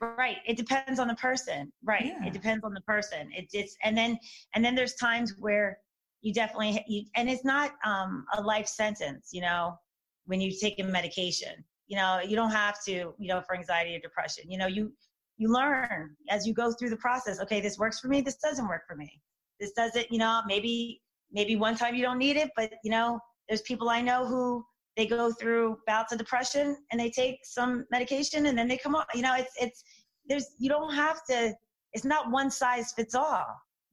[0.00, 0.38] Right.
[0.46, 1.72] It depends on the person.
[1.84, 2.06] Right.
[2.06, 2.26] Yeah.
[2.26, 3.30] It depends on the person.
[3.36, 4.18] It, it's and then
[4.54, 5.78] and then there's times where
[6.26, 9.78] you definitely you, and it's not um, a life sentence you know
[10.26, 11.64] when you take a medication.
[11.86, 14.50] You know you don't have to you know for anxiety or depression.
[14.50, 14.92] You know you
[15.38, 18.66] you learn as you go through the process okay this works for me this doesn't
[18.66, 19.20] work for me.
[19.60, 21.00] This doesn't you know maybe
[21.30, 23.18] maybe one time you don't need it but you know
[23.48, 24.64] there's people i know who
[24.96, 28.94] they go through bouts of depression and they take some medication and then they come
[28.94, 29.82] off you know it's it's
[30.28, 31.52] there's you don't have to
[31.92, 33.46] it's not one size fits all.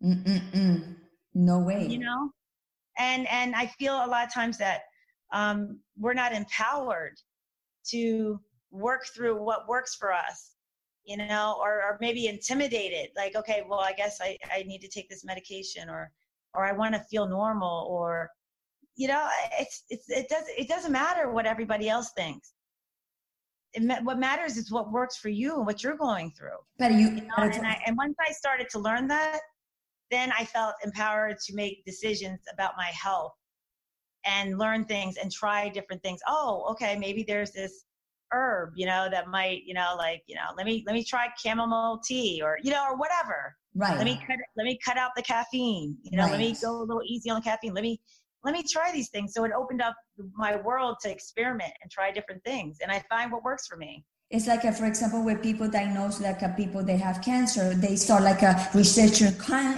[0.03, 0.95] Mm-mm-mm.
[1.33, 1.87] No way.
[1.87, 2.31] You know?
[2.97, 4.81] And and I feel a lot of times that
[5.31, 7.15] um, we're not empowered
[7.89, 8.39] to
[8.71, 10.51] work through what works for us,
[11.05, 14.87] you know, or, or maybe intimidated, like, okay, well, I guess I, I need to
[14.87, 16.11] take this medication or
[16.55, 18.29] or I want to feel normal or
[18.95, 19.27] you know,
[19.59, 22.53] it's, it's it does it doesn't matter what everybody else thinks.
[23.73, 26.57] It, what matters is what works for you and what you're going through.
[26.77, 27.33] But you, you know?
[27.37, 29.39] and, I, and once I started to learn that,
[30.13, 33.33] then I felt empowered to make decisions about my health
[34.25, 36.19] and learn things and try different things.
[36.27, 37.85] Oh, okay, maybe there's this
[38.31, 41.27] herb, you know, that might, you know, like, you know, let me let me try
[41.43, 43.55] chamomile tea or you know, or whatever.
[43.75, 43.97] Right.
[43.97, 45.97] Let me cut let me cut out the caffeine.
[46.03, 46.31] You know, right.
[46.31, 47.73] let me go a little easy on the caffeine.
[47.73, 47.99] Let me
[48.43, 49.33] let me try these things.
[49.33, 49.95] So it opened up
[50.35, 52.77] my world to experiment and try different things.
[52.81, 56.19] And I find what works for me it's like a, for example where people diagnose
[56.19, 59.31] like a, people they have cancer they start like a researching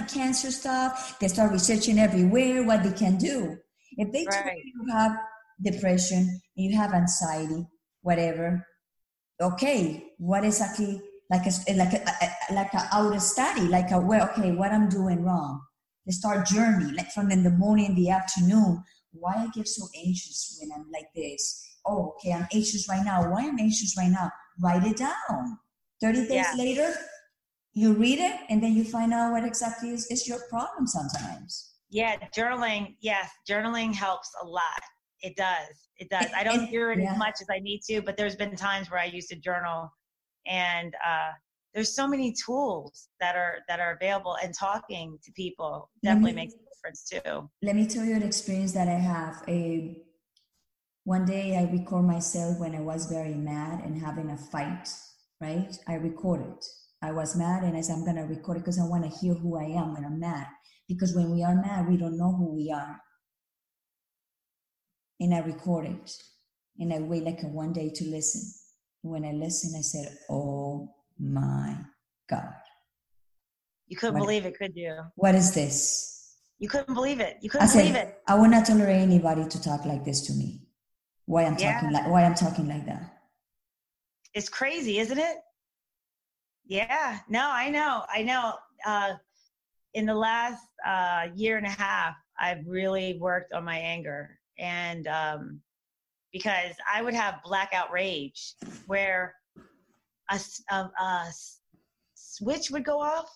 [0.08, 1.20] cancer stuff.
[1.20, 3.58] They start researching everywhere what they can do.
[3.98, 4.62] If they right.
[4.64, 5.12] you have
[5.62, 7.66] depression you have anxiety
[8.02, 8.66] whatever
[9.42, 14.30] okay what exactly like a like a, a like a outer study like a well
[14.30, 15.62] okay what i'm doing wrong?
[16.06, 18.84] They start journey like from in the morning in the afternoon.
[19.12, 21.62] Why i get so anxious when i'm like this?
[21.86, 23.30] Oh okay i'm anxious right now.
[23.30, 24.32] Why i'm anxious right now
[24.62, 25.60] write it down.
[26.02, 26.54] 30 days yeah.
[26.58, 26.94] later,
[27.74, 31.74] you read it and then you find out what exactly is, is your problem sometimes.
[31.90, 34.82] Yeah, journaling, yes, journaling helps a lot.
[35.22, 35.88] It does.
[35.98, 36.28] It does.
[36.36, 37.14] I don't do it yeah.
[37.14, 39.90] as much as I need to, but there's been times where I used to journal
[40.46, 41.32] and uh,
[41.76, 46.42] there's so many tools that are that are available and talking to people definitely me,
[46.44, 49.98] makes a difference too let me tell you an experience that i have a
[51.06, 54.88] one day i record myself when i was very mad and having a fight
[55.40, 56.58] right i recorded
[57.02, 59.18] i was mad and i said i'm going to record it because i want to
[59.20, 60.48] hear who i am when i'm mad
[60.90, 63.00] because when we are mad we don't know who we are
[65.20, 66.12] and i recorded
[66.80, 68.42] and i wait like a one day to listen
[69.02, 70.90] when i listened i said oh
[71.20, 71.76] my
[72.30, 72.54] God.
[73.88, 74.98] You couldn't what, believe it, could you?
[75.16, 76.38] What is this?
[76.58, 77.38] You couldn't believe it.
[77.42, 78.18] You couldn't I believe it.
[78.28, 80.62] I will not tolerate anybody to talk like this to me.
[81.26, 81.74] Why I'm yeah.
[81.74, 83.02] talking like why I'm talking like that.
[84.34, 85.38] It's crazy, isn't it?
[86.66, 87.20] Yeah.
[87.30, 88.04] No, I know.
[88.14, 88.54] I know.
[88.86, 89.14] Uh,
[89.94, 95.08] in the last uh, year and a half, I've really worked on my anger, and
[95.08, 95.62] um,
[96.34, 98.56] because I would have blackout rage
[98.88, 99.36] where
[100.30, 101.28] a, a, a
[102.16, 103.30] switch would go off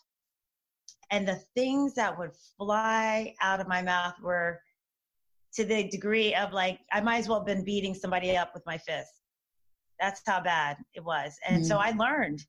[1.12, 4.62] and the things that would fly out of my mouth were
[5.56, 8.64] to the degree of like i might as well have been beating somebody up with
[8.66, 9.22] my fist.
[10.00, 11.38] That's how bad it was.
[11.47, 11.66] And mm.
[11.66, 12.43] So i learned.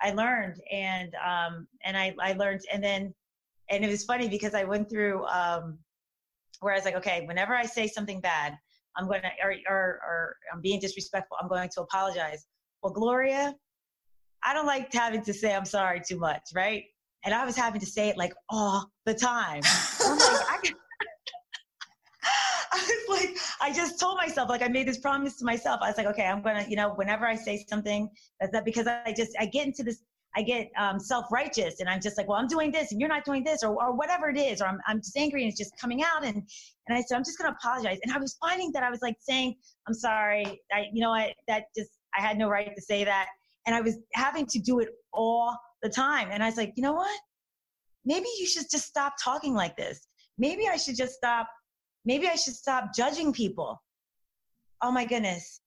[0.00, 3.14] I learned and um and i i learned and then
[3.70, 5.78] and it was funny because i went through um
[6.60, 8.58] where i was like okay whenever i say something bad
[8.96, 12.46] i'm going to or, or or i'm being disrespectful i'm going to apologize.
[12.82, 13.54] Well gloria
[14.44, 16.84] I don't like having to say I'm sorry too much, right?
[17.24, 19.62] And I was having to say it like all the time.
[20.00, 20.58] I'm like, I,
[22.76, 25.80] I was like, I just told myself, like, I made this promise to myself.
[25.82, 28.08] I was like, okay, I'm gonna, you know, whenever I say something,
[28.40, 30.02] that's that because I just, I get into this,
[30.36, 33.24] I get um, self-righteous, and I'm just like, well, I'm doing this, and you're not
[33.24, 35.78] doing this, or, or whatever it is, or I'm, I'm just angry, and it's just
[35.80, 36.42] coming out, and
[36.86, 39.16] and I said, I'm just gonna apologize, and I was finding that I was like
[39.20, 39.54] saying,
[39.86, 43.28] I'm sorry, I, you know what, that just, I had no right to say that,
[43.66, 46.28] and I was having to do it all the time.
[46.30, 47.20] And I was like, you know what?
[48.04, 50.08] Maybe you should just stop talking like this.
[50.38, 51.48] Maybe I should just stop.
[52.04, 53.82] Maybe I should stop judging people.
[54.82, 55.60] Oh my goodness.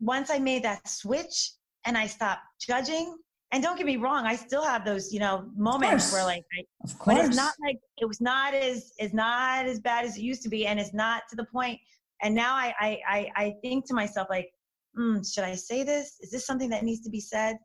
[0.00, 1.52] Once I made that switch
[1.84, 3.16] and I stopped judging,
[3.52, 6.64] and don't get me wrong, I still have those, you know, moments where like, I,
[7.06, 10.42] but it's not like it was not as it's not as bad as it used
[10.42, 11.78] to be, and it's not to the point.
[12.22, 12.74] And now I
[13.08, 14.50] I I think to myself like,
[14.98, 16.18] mm, should I say this?
[16.20, 17.56] Is this something that needs to be said?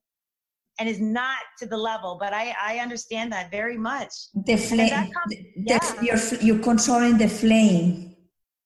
[0.82, 4.12] And is not to the level, but I, I understand that very much.
[4.34, 5.78] The flame, comes, yeah.
[6.02, 8.16] you're, you're controlling the flame.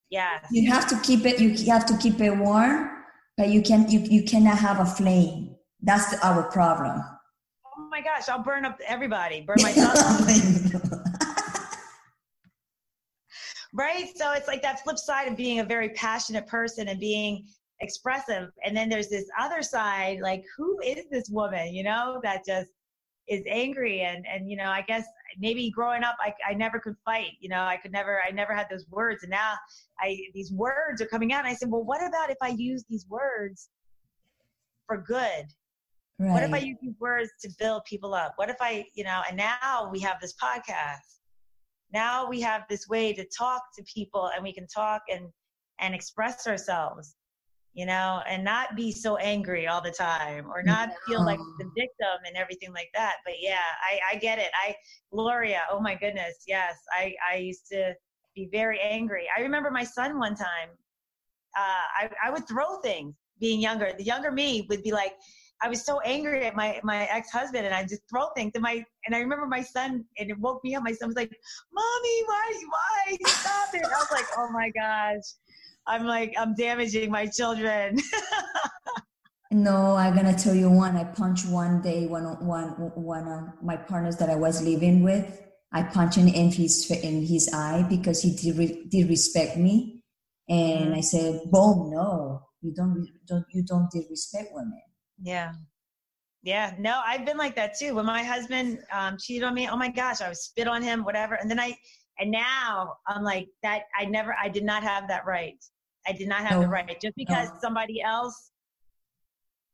[0.10, 0.40] Yeah.
[0.50, 2.90] You have to keep it, you have to keep it warm,
[3.36, 5.58] but you can you, you cannot have a flame.
[5.82, 7.04] That's the, our problem.
[7.66, 10.00] Oh my gosh, I'll burn up everybody, burn myself.
[13.74, 14.08] right?
[14.16, 17.46] So it's like that flip side of being a very passionate person and being
[17.82, 18.50] expressive.
[18.64, 22.70] And then there's this other side like who is this woman you know that just
[23.28, 24.02] is angry?
[24.02, 25.06] And and you know i guess
[25.40, 28.54] maybe growing up I, I never could fight you know i could never i never
[28.54, 29.24] had those words.
[29.24, 29.54] And now
[30.00, 32.84] i these words are coming out and i said well what about if i use
[32.90, 33.70] these words
[34.88, 35.46] for good?
[36.18, 36.32] Right.
[36.32, 38.34] what if i use these words to build people up?
[38.38, 41.20] What if i you know and now we have this podcast.
[41.94, 45.28] Now we have this way to talk to people and we can talk and
[45.80, 47.16] and express ourselves
[47.76, 50.96] you know, and not be so angry all the time or not no.
[51.06, 53.18] feel like the victim and everything like that.
[53.26, 54.48] But yeah, I, I get it.
[54.66, 54.74] I,
[55.12, 56.36] Gloria, oh my goodness.
[56.48, 56.78] Yes.
[56.98, 57.94] I, I used to
[58.34, 59.28] be very angry.
[59.38, 60.70] I remember my son one time,
[61.58, 63.92] uh, I, I would throw things being younger.
[63.98, 65.14] The younger me would be like,
[65.62, 68.52] I was so angry at my my ex husband, and I just throw things.
[68.56, 70.84] And my and I remember my son, and it woke me up.
[70.84, 71.32] My son was like,
[71.72, 75.24] "Mommy, why, why stop it?" I was like, "Oh my gosh."
[75.88, 78.00] I'm like, I'm damaging my children.
[79.52, 80.98] no, I'm gonna tell you one.
[80.98, 85.42] I punched one day one one one of my partners that I was living with.
[85.72, 90.04] I punched him in his in his eye because he did, did respect me,
[90.50, 90.96] and mm-hmm.
[90.96, 94.82] I said, "Boom, no, you don't don't you don't disrespect women."
[95.22, 95.54] Yeah.
[96.44, 97.96] Yeah, no, I've been like that too.
[97.96, 101.04] When my husband um, cheated on me, oh my gosh, I would spit on him,
[101.04, 101.34] whatever.
[101.34, 101.76] And then I,
[102.20, 103.86] and now I'm like that.
[104.00, 105.58] I never, I did not have that right.
[106.08, 106.62] I did not have no.
[106.62, 107.00] the right.
[107.02, 107.56] Just because no.
[107.62, 108.52] somebody else,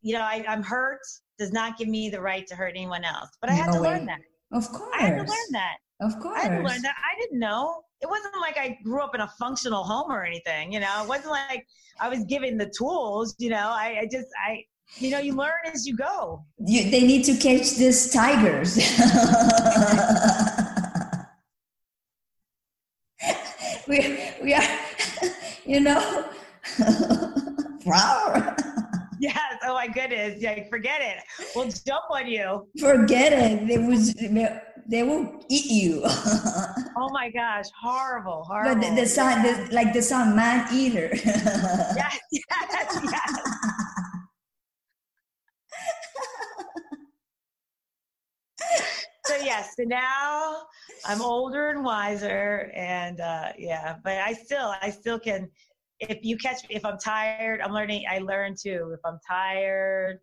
[0.01, 1.01] you know, I, am hurt
[1.37, 3.29] does not give me the right to hurt anyone else.
[3.41, 3.87] But I had no to way.
[3.89, 4.21] learn that.
[4.51, 4.95] Of course.
[4.97, 5.77] I had to learn that.
[6.01, 6.39] Of course.
[6.39, 6.95] I had to learn that.
[6.97, 7.83] I didn't know.
[8.01, 11.03] It wasn't like I grew up in a functional home or anything, you know.
[11.03, 11.67] It wasn't like
[11.99, 13.69] I was given the tools, you know.
[13.69, 14.65] I, I just I
[14.97, 16.43] you know, you learn as you go.
[16.59, 18.75] You, they need to catch these tigers.
[23.87, 24.61] we, we are
[25.71, 26.25] you know,
[27.83, 28.55] flower.
[29.19, 29.37] yes.
[29.63, 30.43] Oh, my goodness.
[30.43, 31.47] Like, forget it.
[31.55, 32.67] We'll jump on you.
[32.77, 33.67] Forget it.
[33.67, 34.13] They was
[34.87, 36.01] they will eat you.
[36.97, 38.81] oh my gosh, horrible, horrible.
[38.81, 43.39] But the, the the, like the song "Man Eater." yes, yes, yes.
[49.43, 50.63] Yes, so now
[51.05, 55.49] I'm older and wiser, and uh, yeah, but I still, I still can.
[55.99, 58.05] If you catch me, if I'm tired, I'm learning.
[58.09, 58.91] I learn too.
[58.93, 60.19] If I'm tired,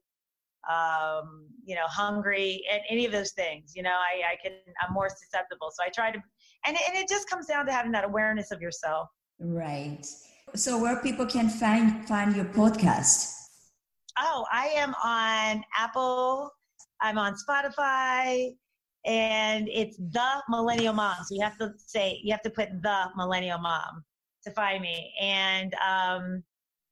[0.68, 4.52] um, you know, hungry, and any of those things, you know, I, I can,
[4.82, 5.70] I'm more susceptible.
[5.72, 6.18] So I try to,
[6.66, 9.08] and and it just comes down to having that awareness of yourself.
[9.38, 10.04] Right.
[10.54, 13.34] So where people can find find your podcast?
[14.18, 16.50] Oh, I am on Apple.
[17.00, 18.56] I'm on Spotify
[19.08, 21.16] and it's the millennial mom.
[21.24, 24.04] So you have to say you have to put the millennial mom
[24.44, 25.14] to find me.
[25.20, 26.44] And um,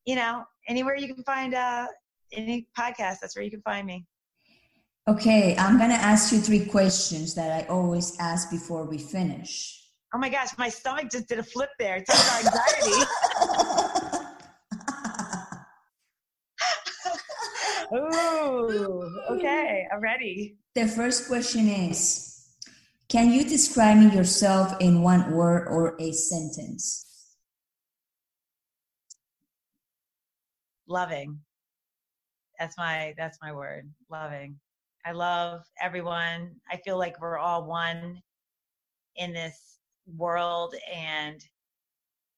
[0.06, 1.86] you know, anywhere you can find uh
[2.32, 4.06] any podcast, that's where you can find me.
[5.08, 9.82] Okay, I'm gonna ask you three questions that I always ask before we finish.
[10.14, 11.96] Oh my gosh, my stomach just did a flip there.
[11.96, 13.06] It's anxiety.
[17.94, 20.56] Ooh, okay, I'm ready.
[20.76, 22.50] The first question is
[23.08, 27.34] Can you describe yourself in one word or a sentence?
[30.86, 31.40] Loving.
[32.58, 33.90] That's my that's my word.
[34.10, 34.60] Loving.
[35.06, 36.56] I love everyone.
[36.70, 38.20] I feel like we're all one
[39.16, 39.78] in this
[40.14, 41.40] world and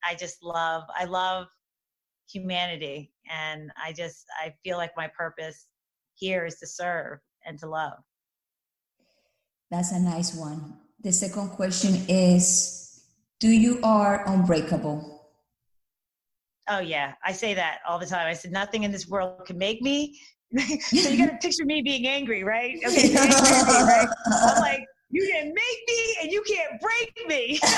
[0.05, 1.49] I just love I love
[2.30, 5.66] humanity and i just i feel like my purpose
[6.14, 7.95] here is to serve and to love
[9.70, 10.78] that's a nice one.
[11.02, 13.02] The second question is
[13.40, 15.30] do you are unbreakable?
[16.68, 17.14] Oh yeah.
[17.24, 18.26] I say that all the time.
[18.26, 20.18] I said nothing in this world can make me.
[20.80, 22.74] So you got to picture me being angry right?
[22.86, 24.08] Okay angry, right?
[24.32, 27.60] i'm like you didn't make me and you can't break me.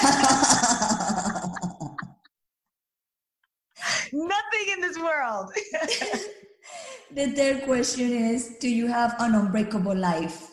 [4.13, 5.53] Nothing in this world.
[7.13, 10.50] the third question is Do you have an unbreakable life?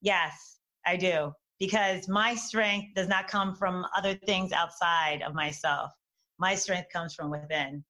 [0.00, 1.32] Yes, I do.
[1.58, 5.90] Because my strength does not come from other things outside of myself.
[6.38, 7.84] My strength comes from within.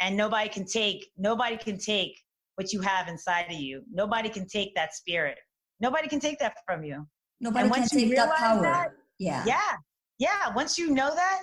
[0.00, 2.20] And nobody can take, nobody can take
[2.56, 3.82] what you have inside of you.
[3.90, 5.38] Nobody can take that spirit.
[5.80, 7.06] Nobody can take that from you.
[7.40, 8.62] Nobody can take that power.
[8.62, 9.44] That, yeah.
[9.46, 9.72] Yeah.
[10.18, 10.54] Yeah.
[10.54, 11.40] Once you know that,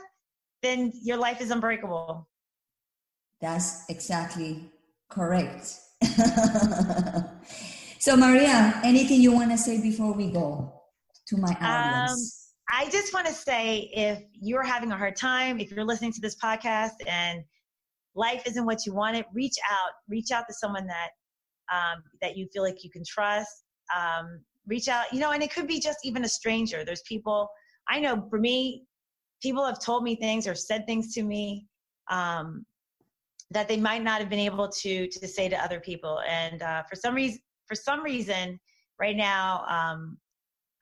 [0.61, 2.27] then your life is unbreakable.
[3.41, 4.69] That's exactly
[5.09, 5.79] correct.
[8.02, 10.74] so, Maria, anything you want to say before we go
[11.28, 12.56] to my um, audience?
[12.74, 16.12] Um, I just want to say if you're having a hard time, if you're listening
[16.14, 17.43] to this podcast and
[18.16, 19.91] life isn't what you wanted, reach out.
[20.10, 21.10] Reach out to someone that
[21.72, 23.66] um, that you feel like you can trust.
[23.95, 26.84] Um, reach out, you know, and it could be just even a stranger.
[26.84, 27.49] There's people
[27.88, 28.26] I know.
[28.32, 28.84] For me,
[29.43, 31.68] people have told me things or said things to me
[32.10, 32.66] um,
[33.52, 36.82] that they might not have been able to to say to other people and uh,
[36.89, 37.39] for some reason
[37.72, 38.59] for some reason
[38.99, 40.17] right now um,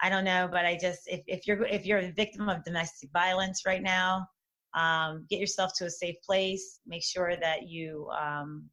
[0.01, 3.09] i don't know but i just if, if you're if you're a victim of domestic
[3.13, 4.25] violence right now
[4.73, 6.79] um, get yourself to a safe place.
[6.85, 8.65] Make sure that you um,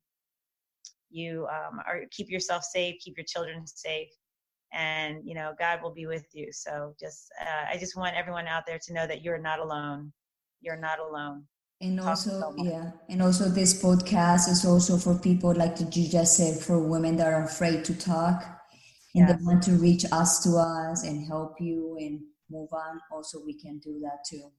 [1.10, 4.10] you um, are keep yourself safe keep your children safe
[4.72, 6.48] and you know god will be with you.
[6.52, 10.12] So just uh, i just want everyone out there to know that you're not alone.
[10.60, 11.44] You're not alone
[11.80, 16.58] and also yeah and also this podcast is also for people like you just said
[16.58, 18.56] for women that are afraid to talk
[19.14, 19.38] and yes.
[19.38, 22.20] they want to reach us to us and help you and
[22.50, 23.00] move on.
[23.10, 24.50] Also we can do that too.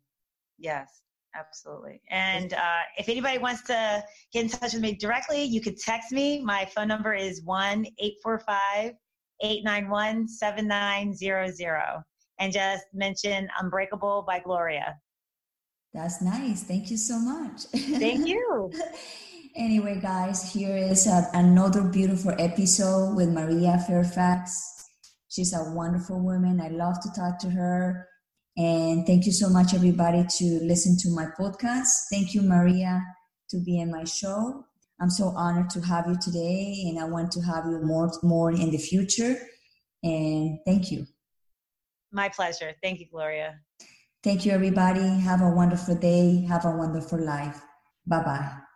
[0.57, 1.01] Yes
[1.35, 2.01] absolutely.
[2.09, 4.03] And uh, if anybody wants to
[4.33, 6.41] get in touch with me directly you could text me.
[6.41, 8.93] My phone number is 1 845
[9.41, 12.03] 891 7900
[12.39, 14.95] and just mention Unbreakable by Gloria.
[15.97, 16.61] That's nice.
[16.61, 17.63] Thank you so much.
[17.73, 18.71] Thank you.
[19.55, 24.89] anyway, guys, here is a, another beautiful episode with Maria Fairfax.
[25.27, 26.61] She's a wonderful woman.
[26.61, 28.07] I love to talk to her.
[28.55, 31.89] And thank you so much, everybody, to listen to my podcast.
[32.11, 33.01] Thank you, Maria,
[33.49, 34.65] to be in my show.
[35.01, 38.51] I'm so honored to have you today, and I want to have you more more
[38.51, 39.35] in the future.
[40.03, 41.07] And thank you.
[42.11, 42.75] My pleasure.
[42.83, 43.55] Thank you, Gloria.
[44.27, 45.07] Thank you, everybody.
[45.21, 46.45] Have a wonderful day.
[46.49, 47.61] Have a wonderful life.
[48.05, 48.67] Bye bye.